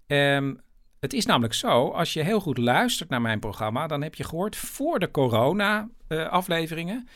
Ehm, 0.06 0.54
het 1.00 1.12
is 1.12 1.26
namelijk 1.26 1.54
zo, 1.54 1.88
als 1.88 2.12
je 2.12 2.22
heel 2.22 2.40
goed 2.40 2.58
luistert 2.58 3.08
naar 3.08 3.20
mijn 3.20 3.40
programma, 3.40 3.86
dan 3.86 4.02
heb 4.02 4.14
je 4.14 4.24
gehoord 4.24 4.56
voor 4.56 4.98
de 4.98 5.10
corona-afleveringen 5.10 7.08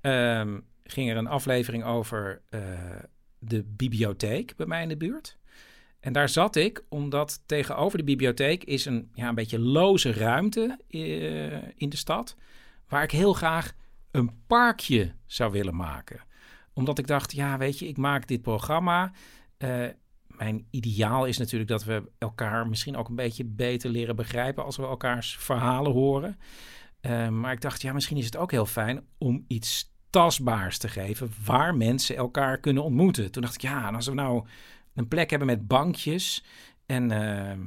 ehm, 0.00 0.58
ging 0.84 1.10
er 1.10 1.16
een 1.16 1.26
aflevering 1.26 1.84
over 1.84 2.42
eh, 2.48 2.60
de 3.38 3.64
bibliotheek 3.64 4.56
bij 4.56 4.66
mij 4.66 4.82
in 4.82 4.88
de 4.88 4.96
buurt. 4.96 5.37
En 6.00 6.12
daar 6.12 6.28
zat 6.28 6.56
ik, 6.56 6.84
omdat 6.88 7.42
tegenover 7.46 7.98
de 7.98 8.04
bibliotheek 8.04 8.64
is 8.64 8.84
een, 8.84 9.10
ja, 9.14 9.28
een 9.28 9.34
beetje 9.34 9.58
loze 9.58 10.12
ruimte 10.12 10.78
eh, 10.88 11.80
in 11.80 11.88
de 11.88 11.96
stad, 11.96 12.36
waar 12.88 13.02
ik 13.02 13.10
heel 13.10 13.32
graag 13.32 13.72
een 14.10 14.30
parkje 14.46 15.12
zou 15.26 15.52
willen 15.52 15.76
maken. 15.76 16.20
Omdat 16.72 16.98
ik 16.98 17.06
dacht, 17.06 17.32
ja, 17.32 17.58
weet 17.58 17.78
je, 17.78 17.88
ik 17.88 17.96
maak 17.96 18.28
dit 18.28 18.42
programma. 18.42 19.12
Eh, 19.56 19.86
mijn 20.26 20.66
ideaal 20.70 21.26
is 21.26 21.38
natuurlijk 21.38 21.70
dat 21.70 21.84
we 21.84 22.02
elkaar 22.18 22.68
misschien 22.68 22.96
ook 22.96 23.08
een 23.08 23.14
beetje 23.14 23.44
beter 23.44 23.90
leren 23.90 24.16
begrijpen 24.16 24.64
als 24.64 24.76
we 24.76 24.82
elkaars 24.82 25.36
verhalen 25.36 25.92
horen. 25.92 26.38
Eh, 27.00 27.28
maar 27.28 27.52
ik 27.52 27.60
dacht, 27.60 27.82
ja, 27.82 27.92
misschien 27.92 28.16
is 28.16 28.24
het 28.24 28.36
ook 28.36 28.50
heel 28.50 28.66
fijn 28.66 29.06
om 29.18 29.44
iets 29.48 29.96
tastbaars 30.10 30.78
te 30.78 30.88
geven 30.88 31.32
waar 31.44 31.74
mensen 31.74 32.16
elkaar 32.16 32.58
kunnen 32.58 32.82
ontmoeten. 32.82 33.30
Toen 33.30 33.42
dacht 33.42 33.54
ik, 33.54 33.60
ja, 33.60 33.90
als 33.90 34.06
we 34.06 34.14
nou 34.14 34.46
een 34.98 35.08
plek 35.08 35.30
hebben 35.30 35.48
met 35.48 35.66
bankjes 35.66 36.44
en 36.86 37.10
eh, 37.10 37.58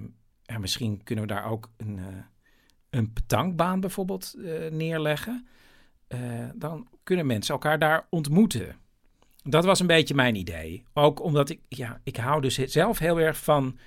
ja, 0.43 0.57
misschien 0.59 1.03
kunnen 1.03 1.27
we 1.27 1.33
daar 1.33 1.45
ook 1.45 1.69
een, 1.77 1.99
eh, 1.99 2.05
een 2.89 3.13
petankbaan 3.13 3.79
bijvoorbeeld 3.79 4.35
eh, 4.45 4.71
neerleggen. 4.71 5.47
Eh, 6.07 6.19
dan 6.55 6.87
kunnen 7.03 7.25
mensen 7.25 7.53
elkaar 7.53 7.79
daar 7.79 8.07
ontmoeten. 8.09 8.75
Dat 9.43 9.65
was 9.65 9.79
een 9.79 9.87
beetje 9.87 10.15
mijn 10.15 10.35
idee. 10.35 10.83
Ook 10.93 11.23
omdat 11.23 11.49
ik, 11.49 11.59
ja, 11.67 11.99
ik 12.03 12.17
hou 12.17 12.41
dus 12.41 12.55
zelf 12.57 12.99
heel 12.99 13.19
erg 13.19 13.37
van 13.37 13.77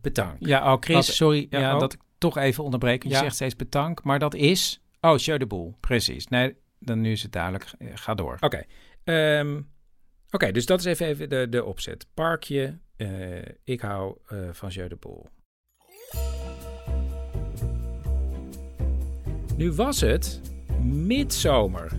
petank. 0.00 0.36
Ja, 0.38 0.72
oh 0.72 0.80
Chris, 0.80 0.94
Wat- 0.96 1.04
sorry 1.04 1.46
ja, 1.50 1.58
ja, 1.60 1.74
oh. 1.74 1.80
dat 1.80 1.92
ik 1.92 2.00
toch 2.18 2.36
even 2.36 2.64
onderbreek. 2.64 3.02
Je 3.02 3.08
Ja. 3.08 3.18
zegt 3.18 3.34
steeds 3.34 3.56
betank, 3.56 4.02
maar 4.02 4.18
dat 4.18 4.34
is... 4.34 4.82
Oh, 5.00 5.18
Jeu 5.18 5.38
de 5.38 5.46
Boel. 5.46 5.76
Precies. 5.80 6.26
Nee, 6.26 6.56
dan 6.78 7.00
nu 7.00 7.10
is 7.10 7.22
het 7.22 7.32
duidelijk. 7.32 7.70
Ga 7.94 8.14
door. 8.14 8.36
Oké. 8.40 8.62
Ehm, 9.04 9.60
Oké, 10.30 10.52
dus 10.52 10.66
dat 10.66 10.78
is 10.78 10.84
even, 10.84 11.06
even 11.06 11.28
de, 11.28 11.46
de 11.50 11.64
opzet. 11.64 12.06
Parkje, 12.14 12.78
eh, 12.96 13.08
ik 13.64 13.80
hou 13.80 14.16
eh, 14.26 14.38
van 14.52 14.68
Jeu 14.68 14.88
de. 14.88 14.96
Nu 19.56 19.72
was 19.72 20.00
het 20.00 20.40
midzomer, 20.82 21.92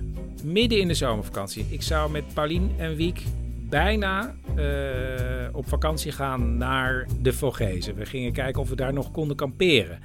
midden 0.44 0.80
in 0.80 0.88
de 0.88 0.94
zomervakantie. 0.94 1.66
Ik 1.70 1.82
zou 1.82 2.12
met 2.12 2.34
Paulien 2.34 2.74
en 2.78 2.96
Wiek 2.96 3.24
bijna 3.70 4.36
eh, 4.56 5.50
op 5.52 5.68
vakantie 5.68 6.12
gaan 6.12 6.58
naar 6.58 7.08
de 7.22 7.34
Vogezen. 7.34 7.96
We 7.96 8.06
gingen 8.06 8.34
kijken 8.34 8.62
of 8.62 8.70
we 8.70 8.76
daar 8.76 8.94
nog 8.94 9.12
konden 9.12 9.36
kamperen. 9.36 10.00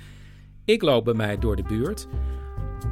Ik 0.65 0.83
loop 0.83 1.05
bij 1.05 1.15
mij 1.15 1.39
door 1.39 1.57
de 1.57 1.63
buurt 1.63 2.09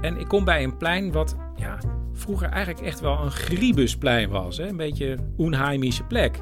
en 0.00 0.16
ik 0.16 0.28
kom 0.28 0.44
bij 0.44 0.62
een 0.62 0.76
plein 0.76 1.12
wat 1.12 1.36
ja, 1.56 1.78
vroeger 2.12 2.48
eigenlijk 2.48 2.86
echt 2.86 3.00
wel 3.00 3.18
een 3.18 3.30
griebusplein 3.30 4.30
was. 4.30 4.56
Hè? 4.56 4.68
Een 4.68 4.76
beetje 4.76 5.18
onheimische 5.36 6.02
plek. 6.02 6.38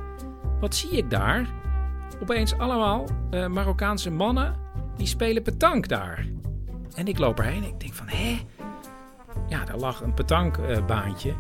Wat 0.61 0.75
zie 0.75 0.91
ik 0.91 1.11
daar? 1.11 1.49
Opeens 2.23 2.59
allemaal 2.59 3.07
eh, 3.31 3.47
Marokkaanse 3.47 4.11
mannen 4.11 4.55
die 4.97 5.07
spelen 5.07 5.43
petank 5.43 5.89
daar. 5.89 6.27
En 6.95 7.07
ik 7.07 7.19
loop 7.19 7.39
erheen 7.39 7.63
en 7.63 7.69
ik 7.69 7.81
denk 7.81 7.95
van, 7.95 8.09
hé? 8.09 8.41
Ja, 9.49 9.65
daar 9.65 9.79
lag 9.79 10.01
een 10.01 10.15
petankbaantje, 10.15 11.33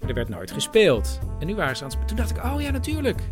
maar 0.00 0.08
er 0.08 0.14
werd 0.14 0.28
nooit 0.28 0.50
gespeeld. 0.50 1.18
En 1.38 1.46
nu 1.46 1.54
waren 1.54 1.76
ze 1.76 1.84
aan 1.84 1.90
het. 1.90 2.08
Toen 2.08 2.16
dacht 2.16 2.30
ik, 2.30 2.44
oh 2.44 2.60
ja, 2.60 2.70
natuurlijk. 2.70 3.22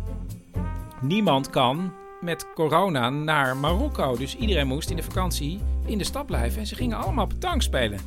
Niemand 1.01 1.49
kan 1.49 1.93
met 2.21 2.53
corona 2.53 3.09
naar 3.09 3.57
Marokko. 3.57 4.15
Dus 4.15 4.35
iedereen 4.35 4.67
moest 4.67 4.89
in 4.89 4.95
de 4.95 5.03
vakantie 5.03 5.59
in 5.85 5.97
de 5.97 6.03
stad 6.03 6.25
blijven. 6.25 6.59
En 6.59 6.67
ze 6.67 6.75
gingen 6.75 6.97
allemaal 6.97 7.27
petank 7.27 7.61
spelen. 7.61 7.99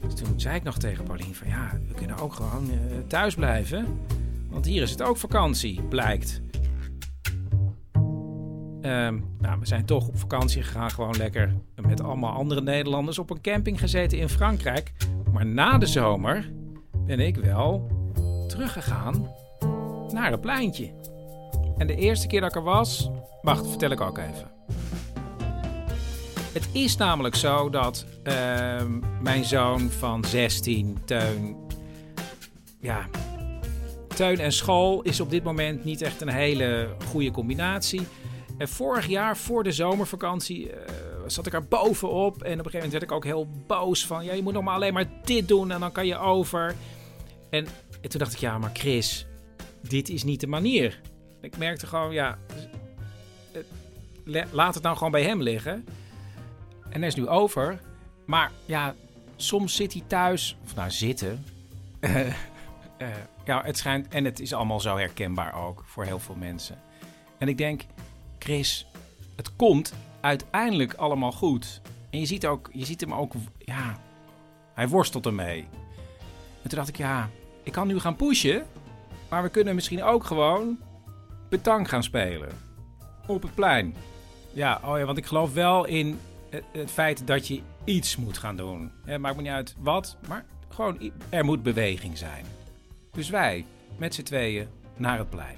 Dus 0.00 0.14
toen 0.14 0.40
zei 0.40 0.56
ik 0.56 0.62
nog 0.62 0.78
tegen 0.78 1.04
Paulien 1.04 1.34
van, 1.34 1.48
ja, 1.48 1.78
we 1.88 1.94
kunnen 1.94 2.18
ook 2.18 2.32
gewoon 2.32 2.70
eh, 2.70 2.76
thuis 3.06 3.34
blijven. 3.34 3.86
Want 4.50 4.66
hier 4.66 4.82
is 4.82 4.90
het 4.90 5.02
ook 5.02 5.16
vakantie, 5.16 5.82
blijkt. 5.82 6.40
Ehm, 8.80 9.18
nou, 9.38 9.58
we 9.60 9.66
zijn 9.66 9.84
toch 9.84 10.08
op 10.08 10.18
vakantie 10.18 10.62
gegaan, 10.62 10.90
gewoon 10.90 11.16
lekker 11.16 11.54
met 11.86 12.02
allemaal 12.02 12.32
andere 12.32 12.60
Nederlanders 12.60 13.18
op 13.18 13.30
een 13.30 13.40
camping 13.40 13.80
gezeten 13.80 14.18
in 14.18 14.28
Frankrijk. 14.28 14.92
Maar 15.32 15.46
na 15.46 15.78
de 15.78 15.86
zomer 15.86 16.50
ben 17.06 17.20
ik 17.20 17.36
wel 17.36 17.90
teruggegaan 18.48 19.30
naar 20.12 20.30
het 20.30 20.40
pleintje. 20.40 20.92
En 21.76 21.86
de 21.86 21.96
eerste 21.96 22.26
keer 22.26 22.40
dat 22.40 22.50
ik 22.50 22.56
er 22.56 22.62
was, 22.62 23.10
wacht, 23.42 23.66
vertel 23.66 23.90
ik 23.90 24.00
ook 24.00 24.18
even. 24.18 24.50
Het 26.56 26.68
is 26.72 26.96
namelijk 26.96 27.34
zo 27.34 27.70
dat 27.70 28.06
ehm, 28.22 28.98
mijn 29.22 29.44
zoon 29.44 29.90
van 29.90 30.24
16, 30.24 30.98
Teun, 31.04 31.56
ja, 32.80 33.08
Teun 34.08 34.38
en 34.38 34.52
school 34.52 35.02
is 35.02 35.20
op 35.20 35.30
dit 35.30 35.42
moment 35.44 35.84
niet 35.84 36.02
echt 36.02 36.20
een 36.20 36.28
hele 36.28 36.88
goede 37.08 37.30
combinatie. 37.30 38.06
En 38.58 38.68
vorig 38.68 39.06
jaar, 39.06 39.36
voor 39.36 39.62
de 39.62 39.72
zomervakantie, 39.72 40.70
eh, 40.70 40.92
zat 41.26 41.46
ik 41.46 41.52
er 41.52 41.68
bovenop. 41.68 42.42
En 42.42 42.58
op 42.58 42.64
een 42.64 42.70
gegeven 42.70 42.72
moment 42.72 42.92
werd 42.92 43.02
ik 43.04 43.12
ook 43.12 43.24
heel 43.24 43.48
boos 43.66 44.06
van... 44.06 44.24
Ja, 44.24 44.32
je 44.32 44.42
moet 44.42 44.52
nog 44.52 44.64
maar 44.64 44.74
alleen 44.74 44.94
maar 44.94 45.10
dit 45.24 45.48
doen 45.48 45.70
en 45.70 45.80
dan 45.80 45.92
kan 45.92 46.06
je 46.06 46.18
over. 46.18 46.74
En, 47.50 47.66
en 48.00 48.08
toen 48.08 48.20
dacht 48.20 48.32
ik, 48.32 48.38
ja, 48.38 48.58
maar 48.58 48.70
Chris, 48.72 49.26
dit 49.88 50.08
is 50.08 50.24
niet 50.24 50.40
de 50.40 50.46
manier. 50.46 51.00
Ik 51.40 51.56
merkte 51.56 51.86
gewoon, 51.86 52.12
ja... 52.12 52.38
eh, 54.24 54.42
Laat 54.50 54.74
het 54.74 54.82
nou 54.82 54.96
gewoon 54.96 55.12
bij 55.12 55.22
hem 55.22 55.42
liggen. 55.42 55.84
En 56.96 57.02
hij 57.02 57.10
is 57.10 57.16
nu 57.16 57.28
over. 57.28 57.80
Maar 58.26 58.52
ja, 58.64 58.94
soms 59.36 59.74
zit 59.74 59.92
hij 59.92 60.02
thuis... 60.06 60.56
Of 60.64 60.74
nou, 60.74 60.90
zitten... 60.90 61.44
Eh, 62.00 62.26
eh, 62.26 62.34
ja, 63.44 63.62
het 63.64 63.78
schijnt... 63.78 64.08
En 64.08 64.24
het 64.24 64.40
is 64.40 64.52
allemaal 64.52 64.80
zo 64.80 64.96
herkenbaar 64.96 65.66
ook 65.66 65.84
voor 65.86 66.04
heel 66.04 66.18
veel 66.18 66.34
mensen. 66.34 66.78
En 67.38 67.48
ik 67.48 67.58
denk, 67.58 67.82
Chris, 68.38 68.86
het 69.36 69.56
komt 69.56 69.92
uiteindelijk 70.20 70.94
allemaal 70.94 71.32
goed. 71.32 71.80
En 72.10 72.18
je 72.20 72.26
ziet, 72.26 72.46
ook, 72.46 72.70
je 72.72 72.84
ziet 72.84 73.00
hem 73.00 73.14
ook, 73.14 73.32
ja, 73.58 73.98
hij 74.74 74.88
worstelt 74.88 75.26
ermee. 75.26 75.68
En 76.62 76.68
toen 76.68 76.78
dacht 76.78 76.88
ik, 76.88 76.96
ja, 76.96 77.30
ik 77.62 77.72
kan 77.72 77.86
nu 77.86 78.00
gaan 78.00 78.16
pushen, 78.16 78.66
maar 79.28 79.42
we 79.42 79.48
kunnen 79.48 79.74
misschien 79.74 80.02
ook 80.02 80.24
gewoon 80.24 80.78
petang 81.48 81.88
gaan 81.88 82.02
spelen. 82.02 82.48
Op 83.26 83.42
het 83.42 83.54
plein. 83.54 83.94
Ja, 84.52 84.80
oh 84.84 84.98
ja, 84.98 85.04
want 85.04 85.18
ik 85.18 85.26
geloof 85.26 85.52
wel 85.52 85.84
in 85.84 86.18
het, 86.72 86.90
feit 86.90 87.26
dat 87.26 87.48
je 87.48 87.60
iets 87.84 88.16
moet 88.16 88.38
gaan 88.38 88.56
doen. 88.56 88.92
Het 89.04 89.20
maakt 89.20 89.36
niet 89.36 89.46
uit 89.46 89.74
wat, 89.78 90.16
maar 90.28 90.44
gewoon, 90.68 91.12
er 91.28 91.44
moet 91.44 91.62
beweging 91.62 92.18
zijn. 92.18 92.44
Dus 93.12 93.30
wij, 93.30 93.64
met 93.98 94.14
z'n 94.14 94.22
tweeën, 94.22 94.68
naar 94.96 95.18
het 95.18 95.30
plein. 95.30 95.56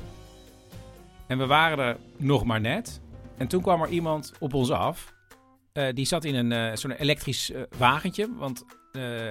En 1.27 1.39
we 1.39 1.47
waren 1.47 1.79
er 1.79 1.97
nog 2.17 2.45
maar 2.45 2.61
net. 2.61 3.01
En 3.37 3.49
toen 3.49 3.63
kwam 3.63 3.83
er 3.83 3.89
iemand 3.89 4.33
op 4.39 4.55
ons 4.55 4.71
af. 4.71 5.15
Eh, 5.73 5.87
die 5.95 6.07
zat 6.07 6.25
in 6.25 6.35
een 6.35 6.53
eh, 6.53 6.77
zo'n 6.77 6.91
elektrisch 6.91 7.51
eh, 7.51 7.63
wagentje, 7.79 8.29
want 8.37 8.65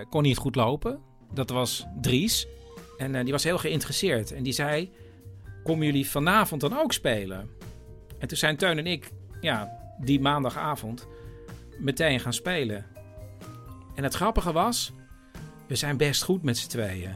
kon 0.09 0.23
niet 0.23 0.37
goed 0.37 0.55
lopen. 0.55 0.99
Dat 1.33 1.49
was 1.49 1.85
Dries. 2.01 2.47
En 2.97 3.23
die 3.23 3.33
was 3.33 3.43
heel 3.43 3.57
geïnteresseerd. 3.57 4.31
En 4.31 4.43
die 4.43 4.53
zei, 4.53 4.91
komen 5.63 5.85
jullie 5.85 6.09
vanavond 6.09 6.61
dan 6.61 6.77
ook 6.77 6.93
spelen? 6.93 7.49
En 8.19 8.27
toen 8.27 8.37
zijn 8.37 8.57
Teun 8.57 8.77
en 8.77 8.87
ik, 8.87 9.11
ja, 9.41 9.79
die 9.99 10.19
maandagavond, 10.19 11.07
meteen 11.79 12.19
gaan 12.19 12.33
spelen. 12.33 12.85
En 13.95 14.03
het 14.03 14.13
grappige 14.13 14.51
was, 14.51 14.91
we 15.67 15.75
zijn 15.75 15.97
best 15.97 16.23
goed 16.23 16.43
met 16.43 16.57
z'n 16.57 16.67
tweeën. 16.67 17.13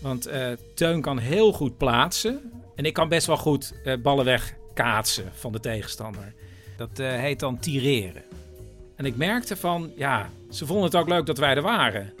Want 0.00 0.26
eh, 0.26 0.52
Teun 0.74 1.00
kan 1.00 1.18
heel 1.18 1.52
goed 1.52 1.76
plaatsen. 1.76 2.52
En 2.74 2.84
ik 2.84 2.92
kan 2.92 3.08
best 3.08 3.26
wel 3.26 3.36
goed 3.36 3.72
eh, 3.84 3.96
ballen 4.02 4.24
wegkaatsen 4.24 5.24
van 5.32 5.52
de 5.52 5.60
tegenstander. 5.60 6.34
Dat 6.76 6.98
eh, 6.98 7.08
heet 7.08 7.40
dan 7.40 7.58
tireren. 7.58 8.22
En 8.96 9.04
ik 9.04 9.16
merkte 9.16 9.56
van, 9.56 9.92
ja, 9.96 10.28
ze 10.50 10.66
vonden 10.66 10.84
het 10.84 10.96
ook 10.96 11.08
leuk 11.08 11.26
dat 11.26 11.38
wij 11.38 11.54
er 11.56 11.62
waren. 11.62 12.12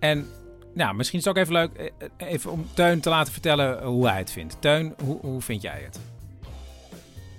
En 0.00 0.26
nou, 0.74 0.94
misschien 0.94 1.18
is 1.18 1.24
het 1.24 1.36
ook 1.36 1.42
even 1.42 1.54
leuk 1.54 1.92
even 2.16 2.50
om 2.50 2.66
Teun 2.74 3.00
te 3.00 3.08
laten 3.08 3.32
vertellen 3.32 3.84
hoe 3.84 4.08
hij 4.08 4.18
het 4.18 4.30
vindt. 4.30 4.56
Teun, 4.60 4.94
hoe, 5.04 5.18
hoe 5.20 5.40
vind 5.40 5.62
jij 5.62 5.80
het? 5.84 6.00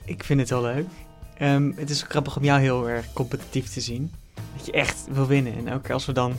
Ik 0.05 0.23
vind 0.23 0.39
het 0.39 0.49
heel 0.49 0.61
leuk. 0.61 0.85
Ehm, 1.39 1.71
het 1.75 1.89
is 1.89 2.01
grappig 2.01 2.37
om 2.37 2.43
jou 2.43 2.59
heel 2.61 2.89
erg 2.89 3.13
competitief 3.13 3.69
te 3.69 3.81
zien. 3.81 4.11
Dat 4.55 4.65
je 4.65 4.71
echt 4.71 5.07
wil 5.11 5.27
winnen. 5.27 5.53
En 5.53 5.73
ook 5.73 5.89
als 5.89 6.05
we 6.05 6.11
dan 6.11 6.33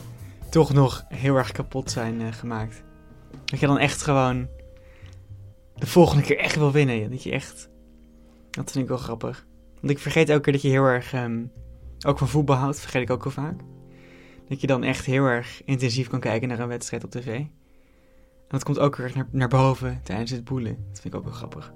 toch 0.49 0.73
nog 0.73 1.05
heel 1.07 1.35
erg 1.35 1.51
kapot 1.51 1.91
zijn 1.91 2.21
eh, 2.21 2.33
gemaakt. 2.33 2.83
Dat 3.45 3.59
je 3.59 3.67
dan 3.67 3.77
echt 3.77 4.01
gewoon 4.01 4.47
de 5.75 5.87
volgende 5.87 6.23
keer 6.23 6.37
echt 6.37 6.55
wil 6.55 6.71
winnen. 6.71 7.09
Dat 7.09 7.23
je 7.23 7.31
echt... 7.31 7.69
Dat 8.49 8.71
vind 8.71 8.83
ik 8.83 8.89
wel 8.89 8.99
grappig. 8.99 9.45
Want 9.79 9.93
ik 9.93 9.99
vergeet 9.99 10.29
elke 10.29 10.41
keer 10.41 10.53
dat 10.53 10.61
je 10.61 10.69
heel 10.69 10.83
erg... 10.83 11.13
ehm, 11.13 11.43
ook 12.05 12.17
van 12.17 12.27
voetbal 12.27 12.55
houdt, 12.55 12.79
vergeet 12.79 13.01
ik 13.01 13.09
ook 13.09 13.23
wel 13.23 13.33
vaak. 13.33 13.59
Dat 14.49 14.61
je 14.61 14.67
dan 14.67 14.83
echt 14.83 15.05
heel 15.05 15.25
erg 15.25 15.61
intensief 15.65 16.07
kan 16.07 16.19
kijken 16.19 16.47
naar 16.47 16.59
een 16.59 16.67
wedstrijd 16.67 17.03
op 17.03 17.11
tv. 17.11 17.27
En 17.27 17.49
dat 18.47 18.63
komt 18.63 18.79
ook 18.79 18.95
weer 18.95 19.11
naar, 19.15 19.27
naar 19.31 19.47
boven 19.47 19.99
tijdens 20.03 20.31
het 20.31 20.43
boelen. 20.43 20.77
Dat 20.87 21.01
vind 21.01 21.13
ik 21.13 21.19
ook 21.19 21.25
wel 21.25 21.33
grappig. 21.33 21.73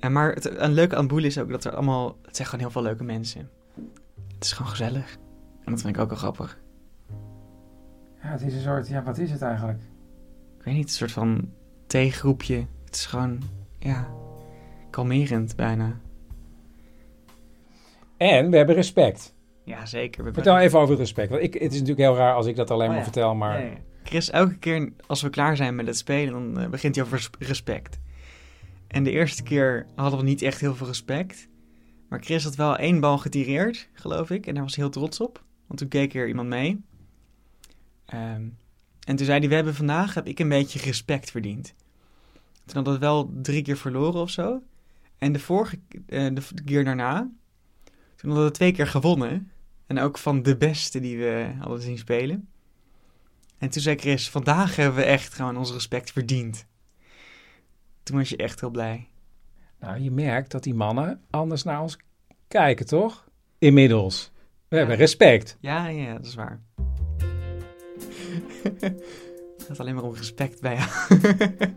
En 0.00 0.12
maar 0.12 0.32
het, 0.32 0.58
een 0.58 0.72
leuke 0.72 0.96
aan 0.96 1.06
boelen 1.06 1.28
is 1.28 1.38
ook 1.38 1.50
dat 1.50 1.64
er 1.64 1.72
allemaal... 1.74 2.16
Het 2.22 2.36
zijn 2.36 2.48
gewoon 2.48 2.64
heel 2.64 2.72
veel 2.72 2.82
leuke 2.82 3.04
mensen. 3.04 3.50
Het 4.34 4.44
is 4.44 4.52
gewoon 4.52 4.70
gezellig. 4.70 5.16
En 5.64 5.72
dat 5.72 5.80
vind 5.80 5.96
ik 5.96 6.02
ook 6.02 6.08
wel 6.08 6.18
grappig. 6.18 6.58
Ja, 8.22 8.28
het 8.28 8.42
is 8.42 8.54
een 8.54 8.60
soort, 8.60 8.88
ja, 8.88 9.02
wat 9.02 9.18
is 9.18 9.30
het 9.30 9.42
eigenlijk? 9.42 9.80
Ik 10.58 10.64
weet 10.64 10.74
niet, 10.74 10.84
een 10.84 10.90
soort 10.90 11.12
van 11.12 11.50
theegroepje. 11.86 12.66
Het 12.84 12.94
is 12.94 13.06
gewoon, 13.06 13.42
ja, 13.78 14.08
kalmerend 14.90 15.56
bijna. 15.56 16.00
En 18.16 18.50
we 18.50 18.56
hebben 18.56 18.74
respect. 18.74 19.34
Ja, 19.64 19.86
zeker. 19.86 20.24
We 20.24 20.32
Vertel 20.32 20.58
even 20.58 20.78
over 20.78 20.96
respect. 20.96 21.30
Want 21.30 21.42
ik, 21.42 21.52
het 21.52 21.62
is 21.62 21.80
natuurlijk 21.80 21.98
heel 22.08 22.16
raar 22.16 22.34
als 22.34 22.46
ik 22.46 22.56
dat 22.56 22.70
alleen 22.70 22.82
Oh 22.82 22.88
maar 22.88 22.98
ja. 22.98 23.04
vertel, 23.04 23.34
maar... 23.34 23.60
Ja, 23.60 23.66
ja. 23.66 23.76
Chris, 24.02 24.30
elke 24.30 24.58
keer 24.58 24.92
als 25.06 25.22
we 25.22 25.30
klaar 25.30 25.56
zijn 25.56 25.74
met 25.74 25.86
het 25.86 25.96
spelen, 25.96 26.32
dan 26.32 26.62
eh, 26.62 26.68
begint 26.68 26.94
hij 26.94 27.04
over 27.04 27.16
res- 27.16 27.30
respect. 27.38 27.98
En 28.88 29.04
de 29.04 29.10
eerste 29.10 29.42
keer 29.42 29.86
hadden 29.94 30.18
we 30.18 30.24
niet 30.24 30.42
echt 30.42 30.60
heel 30.60 30.74
veel 30.74 30.86
respect. 30.86 31.48
Maar 32.08 32.22
Chris 32.22 32.44
had 32.44 32.54
wel 32.54 32.76
één 32.76 33.00
bal 33.00 33.18
getireerd, 33.18 33.88
geloof 33.92 34.30
ik. 34.30 34.46
En 34.46 34.54
daar 34.54 34.62
was 34.62 34.74
hij 34.74 34.84
heel 34.84 34.92
trots 34.92 35.20
op. 35.20 35.44
Want 35.66 35.78
toen 35.78 35.88
keek 35.88 36.14
er 36.14 36.28
iemand 36.28 36.48
mee. 36.48 36.80
Ehm, 38.04 38.48
en 39.04 39.16
toen 39.16 39.26
zei 39.26 39.38
hij, 39.38 39.48
we 39.48 39.54
hebben 39.54 39.74
vandaag, 39.74 40.14
heb 40.14 40.26
ik 40.26 40.38
een 40.38 40.48
beetje 40.48 40.78
respect 40.78 41.30
verdiend. 41.30 41.74
Toen 42.64 42.76
hadden 42.76 42.92
we 42.92 42.98
wel 42.98 43.32
drie 43.42 43.62
keer 43.62 43.76
verloren 43.76 44.20
of 44.20 44.30
zo. 44.30 44.62
En 45.18 45.32
de 45.32 45.38
vorige 45.38 45.78
eh, 46.06 46.34
de 46.34 46.42
keer 46.64 46.84
daarna, 46.84 47.30
toen 48.16 48.30
hadden 48.30 48.44
we 48.44 48.50
twee 48.50 48.72
keer 48.72 48.86
gewonnen. 48.86 49.50
En 49.86 49.98
ook 49.98 50.18
van 50.18 50.42
de 50.42 50.56
beste 50.56 51.00
die 51.00 51.18
we 51.18 51.54
hadden 51.58 51.82
zien 51.82 51.98
spelen. 51.98 52.48
En 53.58 53.70
toen 53.70 53.82
zei 53.82 53.96
Chris, 53.96 54.30
vandaag 54.30 54.76
hebben 54.76 54.96
we 54.96 55.04
echt 55.04 55.34
gewoon 55.34 55.56
ons 55.56 55.72
respect 55.72 56.12
verdiend. 56.12 56.66
Toen 58.08 58.16
was 58.16 58.28
je 58.28 58.36
echt 58.36 58.60
heel 58.60 58.70
blij. 58.70 59.08
Nou, 59.80 60.00
je 60.00 60.10
merkt 60.10 60.50
dat 60.50 60.62
die 60.62 60.74
mannen 60.74 61.20
anders 61.30 61.62
naar 61.62 61.82
ons 61.82 61.98
kijken, 62.48 62.86
toch? 62.86 63.28
Inmiddels. 63.58 64.30
We 64.68 64.76
hebben 64.76 64.96
respect. 64.96 65.56
Ja, 65.60 65.86
ja, 65.88 66.12
dat 66.12 66.26
is 66.26 66.34
waar. 66.34 66.60
Het 69.58 69.66
gaat 69.66 69.80
alleen 69.80 69.94
maar 69.94 70.04
om 70.04 70.14
respect 70.14 70.60
bij 70.60 70.76
jou. 70.76 71.20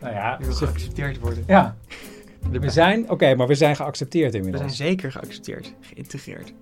Nou 0.00 0.14
ja, 0.14 0.36
Je 0.38 0.44
wil 0.44 0.54
geaccepteerd 0.54 1.18
worden. 1.18 1.44
Ja. 1.46 1.76
We 2.50 2.70
zijn, 2.70 3.10
oké, 3.10 3.34
maar 3.34 3.46
we 3.46 3.54
zijn 3.54 3.76
geaccepteerd 3.76 4.32
We 4.32 4.36
inmiddels. 4.38 4.76
zijn 4.76 4.88
zeker 4.88 5.12
geaccepteerd, 5.12 5.74
geïntegreerd. 5.80 6.52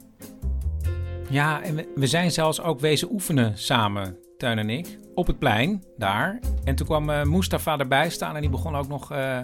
Ja, 1.29 1.62
en 1.62 1.75
we, 1.75 1.92
we 1.94 2.07
zijn 2.07 2.31
zelfs 2.31 2.61
ook 2.61 2.81
wezen 2.81 3.12
oefenen 3.12 3.59
samen, 3.59 4.16
Tuin 4.40 4.59
en 4.59 4.70
ik, 4.70 4.98
op 5.14 5.26
het 5.26 5.38
plein 5.38 5.85
daar. 5.96 6.38
En 6.64 6.74
toen 6.74 6.87
kwam 6.87 7.11
eh, 7.11 7.22
Mustafa 7.22 7.79
erbij 7.79 8.11
staan 8.11 8.35
en 8.35 8.40
die 8.40 8.50
begon 8.50 8.76
ook 8.76 8.88
nog 8.88 9.12
eh, 9.12 9.40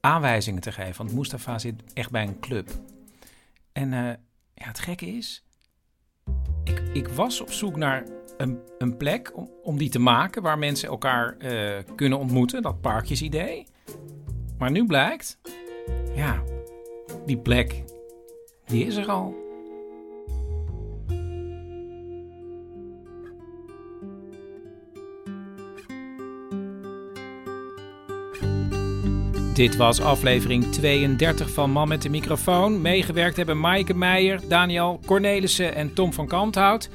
aanwijzingen 0.00 0.60
te 0.60 0.72
geven. 0.72 0.96
Want 0.96 1.14
Mustafa 1.14 1.58
zit 1.58 1.82
echt 1.92 2.10
bij 2.10 2.22
een 2.22 2.40
club. 2.40 2.68
En 3.72 3.92
eh, 3.92 4.00
ja, 4.54 4.66
het 4.66 4.78
gekke 4.78 5.06
is, 5.06 5.44
ik, 6.64 6.82
ik 6.92 7.08
was 7.08 7.40
op 7.40 7.52
zoek 7.52 7.76
naar 7.76 8.04
een, 8.36 8.58
een 8.78 8.96
plek 8.96 9.36
om, 9.36 9.50
om 9.62 9.78
die 9.78 9.90
te 9.90 9.98
maken 9.98 10.42
waar 10.42 10.58
mensen 10.58 10.88
elkaar 10.88 11.36
kunnen 11.94 12.18
ontmoeten, 12.18 12.62
dat 12.62 12.80
parkjesidee. 12.80 13.66
Maar 14.58 14.70
nu 14.70 14.86
blijkt, 14.86 15.38
ja, 16.14 16.42
die 17.26 17.38
plek, 17.38 17.84
die 18.66 18.86
is 18.86 18.96
er 18.96 19.08
al. 19.08 19.43
Dit 29.54 29.76
was 29.76 30.00
aflevering 30.00 30.72
32 30.72 31.50
van 31.50 31.70
Man 31.70 31.88
met 31.88 32.02
de 32.02 32.08
microfoon. 32.08 32.80
Meegewerkt 32.80 33.36
hebben 33.36 33.60
Maaike 33.60 33.94
Meijer, 33.94 34.40
Daniel 34.48 35.00
Cornelissen 35.06 35.74
en 35.74 35.94
Tom 35.94 36.12
van 36.12 36.26
Kanthout. 36.26 36.88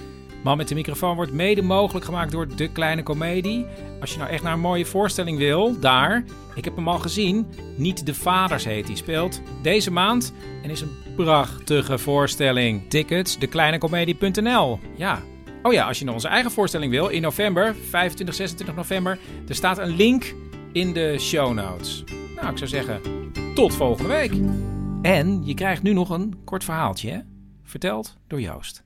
Man 0.43 0.57
met 0.57 0.67
de 0.67 0.75
microfoon 0.75 1.15
wordt 1.15 1.31
mede 1.31 1.61
mogelijk 1.61 2.05
gemaakt 2.05 2.31
door 2.31 2.55
De 2.55 2.71
Kleine 2.71 3.03
Comedie. 3.03 3.65
Als 4.01 4.11
je 4.11 4.17
nou 4.17 4.29
echt 4.29 4.43
naar 4.43 4.53
een 4.53 4.59
mooie 4.59 4.85
voorstelling 4.85 5.37
wil, 5.37 5.79
daar, 5.79 6.23
ik 6.55 6.63
heb 6.63 6.75
hem 6.75 6.87
al 6.87 6.99
gezien, 6.99 7.47
Niet 7.75 8.05
de 8.05 8.13
Vaders 8.13 8.65
heet 8.65 8.87
die, 8.87 8.95
speelt 8.95 9.41
deze 9.61 9.91
maand 9.91 10.33
en 10.63 10.69
is 10.69 10.81
een 10.81 10.97
prachtige 11.15 11.97
voorstelling. 11.97 12.89
Tickets, 12.89 13.37
dekleinecomedie.nl. 13.37 14.79
Ja. 14.95 15.21
Oh 15.63 15.73
ja, 15.73 15.87
als 15.87 15.99
je 15.99 16.05
naar 16.05 16.13
onze 16.13 16.27
eigen 16.27 16.51
voorstelling 16.51 16.91
wil, 16.91 17.07
in 17.07 17.21
november, 17.21 17.75
25, 17.89 18.35
26 18.35 18.75
november, 18.75 19.17
er 19.47 19.55
staat 19.55 19.77
een 19.77 19.95
link 19.95 20.33
in 20.71 20.93
de 20.93 21.15
show 21.19 21.53
notes. 21.53 22.03
Nou, 22.41 22.51
ik 22.51 22.57
zou 22.57 22.69
zeggen, 22.69 23.01
tot 23.53 23.75
volgende 23.75 24.09
week. 24.09 24.31
En 25.01 25.45
je 25.45 25.53
krijgt 25.53 25.83
nu 25.83 25.93
nog 25.93 26.09
een 26.09 26.41
kort 26.43 26.63
verhaaltje, 26.63 27.11
hè? 27.11 27.19
verteld 27.63 28.17
door 28.27 28.41
Joost. 28.41 28.83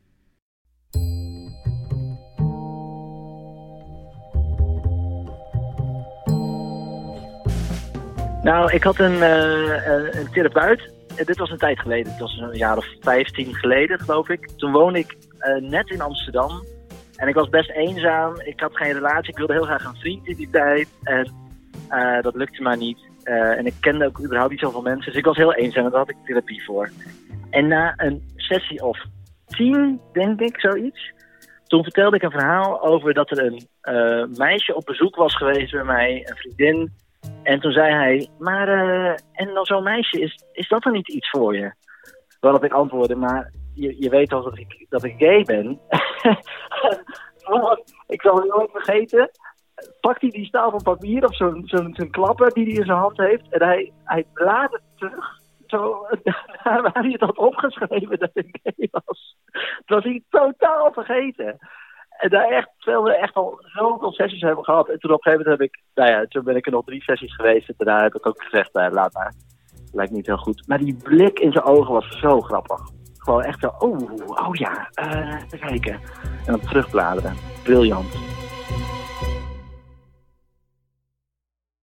Nou, 8.44 8.74
ik 8.74 8.84
had 8.84 9.00
een, 9.00 9.14
uh, 9.14 10.16
een 10.16 10.32
therapeut. 10.32 10.92
Dit 11.26 11.38
was 11.38 11.50
een 11.50 11.58
tijd 11.58 11.80
geleden. 11.80 12.12
Het 12.12 12.22
was 12.22 12.38
een 12.38 12.58
jaar 12.58 12.78
of 12.78 12.86
15 13.00 13.56
geleden, 13.56 14.00
geloof 14.00 14.30
ik. 14.30 14.50
Toen 14.58 14.72
woonde 14.72 15.00
ik 15.00 15.18
uh, 15.40 15.70
net 15.70 15.90
in 15.90 16.02
Amsterdam. 16.02 16.64
En 17.16 17.28
ik 17.28 17.36
was 17.36 17.50
best 17.50 17.70
eenzaam. 17.70 18.42
Ik 18.44 18.60
had 18.60 18.78
geen 18.78 18.94
relatie. 18.94 19.30
Ik 19.30 19.38
wilde 19.38 19.54
heel 19.54 19.64
graag 19.64 19.86
een 19.86 19.96
vriend 19.96 20.28
in 20.28 20.36
die 20.36 20.50
tijd. 20.50 20.88
En 21.04 21.32
uh, 21.92 22.22
dat 22.22 22.36
lukte 22.36 22.62
maar 22.62 22.78
niet. 22.78 22.98
En 23.24 23.66
ik 23.66 23.74
kende 23.80 24.06
ook 24.06 24.20
überhaupt 24.20 24.52
niet 24.52 24.60
zoveel 24.60 24.82
mensen. 24.82 25.06
Dus 25.06 25.20
ik 25.20 25.26
was 25.26 25.38
heel 25.38 25.54
eenzaam. 25.54 25.86
En 25.86 25.90
daar 25.90 26.00
had 26.00 26.10
ik 26.10 26.26
therapie 26.26 26.64
voor. 26.64 26.90
En 27.50 27.68
na 27.68 27.94
een 27.98 28.32
sessie 28.36 28.84
of 28.84 29.04
tien, 29.46 30.02
denk 30.12 30.40
ik, 30.40 30.60
zoiets. 30.60 31.12
Toen 31.66 31.84
vertelde 31.84 32.16
ik 32.16 32.22
een 32.22 32.32
verhaal 32.32 32.82
over 32.82 33.14
dat 33.14 33.32
er 33.32 33.44
een 33.44 33.68
meisje 34.38 34.76
op 34.76 34.86
bezoek 34.86 35.16
was 35.16 35.36
geweest 35.36 35.72
bij 35.72 35.84
mij. 35.84 36.28
Een 36.30 36.38
vriendin 36.38 36.92
en 37.44 37.60
toen 37.60 37.72
zei 37.72 37.94
hij, 37.94 38.28
maar 38.40 38.68
uh, 38.68 39.16
en 39.32 39.54
dan 39.54 39.66
zo'n 39.66 39.84
meisje, 39.84 40.20
is, 40.20 40.44
is 40.52 40.68
dat 40.68 40.84
dan 40.84 40.94
niet 40.94 41.10
iets 41.10 41.30
voor 41.30 41.56
je? 41.56 41.74
Waarop 42.40 42.64
ik 42.64 42.72
antwoordde, 42.72 43.16
maar 43.16 43.52
je, 43.74 44.02
je 44.02 44.10
weet 44.10 44.34
al 44.34 44.44
dat 44.44 44.58
ik, 44.58 44.86
dat 44.90 45.04
ik 45.04 45.16
gay 45.18 45.44
ben. 45.44 45.80
ik 48.08 48.22
zal 48.22 48.36
het 48.36 48.48
nooit 48.48 48.72
vergeten. 48.72 49.30
Pakt 50.02 50.22
hij 50.22 50.30
die 50.30 50.46
staal 50.46 50.72
van 50.72 50.82
papier 50.82 51.26
of 51.26 51.36
zo'n 51.36 51.62
zo'n 51.66 52.10
klapper 52.12 52.54
die 52.54 52.66
hij 52.66 52.74
in 52.74 52.86
zijn 52.86 52.98
hand 52.98 53.18
heeft. 53.18 53.50
En 53.50 53.64
hij, 53.64 53.92
hij 54.04 54.26
bladert 54.34 54.82
terug. 54.96 55.42
Zo, 55.68 56.08
waar 56.64 56.92
hij 56.94 57.12
het 57.12 57.22
had 57.22 57.38
opgeschreven 57.38 58.20
dat 58.20 58.30
ik 58.34 58.60
gay 58.64 58.88
was. 58.92 59.38
Dat 59.86 60.04
was 60.04 60.04
hij 60.04 60.24
totaal 60.30 60.94
vergeten. 60.94 61.58
En 62.18 62.30
daar 62.30 62.50
echt, 62.50 62.70
we 62.84 63.18
echt 63.22 63.34
al 63.34 63.60
zoveel 63.62 64.12
sessies 64.12 64.42
hebben 64.42 64.64
gehad. 64.64 64.90
En 64.90 65.00
toen 65.00 65.12
op 65.12 65.26
een 65.26 65.32
gegeven 65.32 65.46
moment 65.46 65.60
heb 65.60 65.70
ik, 65.70 65.82
nou 65.94 66.12
ja, 66.12 66.26
toen 66.26 66.44
ben 66.44 66.56
ik 66.56 66.66
er 66.66 66.72
nog 66.72 66.86
drie 66.86 67.04
sessies 67.04 67.36
geweest. 67.36 67.70
En 67.70 67.74
daarna 67.78 68.04
heb 68.04 68.16
ik 68.16 68.28
ook 68.28 68.44
gezegd, 68.44 68.74
nou, 68.74 68.94
laat 68.94 69.14
maar. 69.14 69.34
Lijkt 69.92 70.12
niet 70.12 70.26
heel 70.26 70.38
goed. 70.38 70.68
Maar 70.68 70.78
die 70.78 70.98
blik 71.04 71.40
in 71.40 71.52
zijn 71.52 71.64
ogen 71.64 71.94
was 71.94 72.20
zo 72.20 72.42
grappig. 72.42 72.80
Gewoon 73.18 73.44
echt 73.44 73.60
zo, 73.60 73.72
oh, 73.80 74.12
oh 74.48 74.56
ja, 74.56 74.90
uh, 75.04 75.60
kijken. 75.60 75.94
En 76.46 76.52
dan 76.52 76.60
terugbladeren. 76.60 77.36
Briljant. 77.64 78.43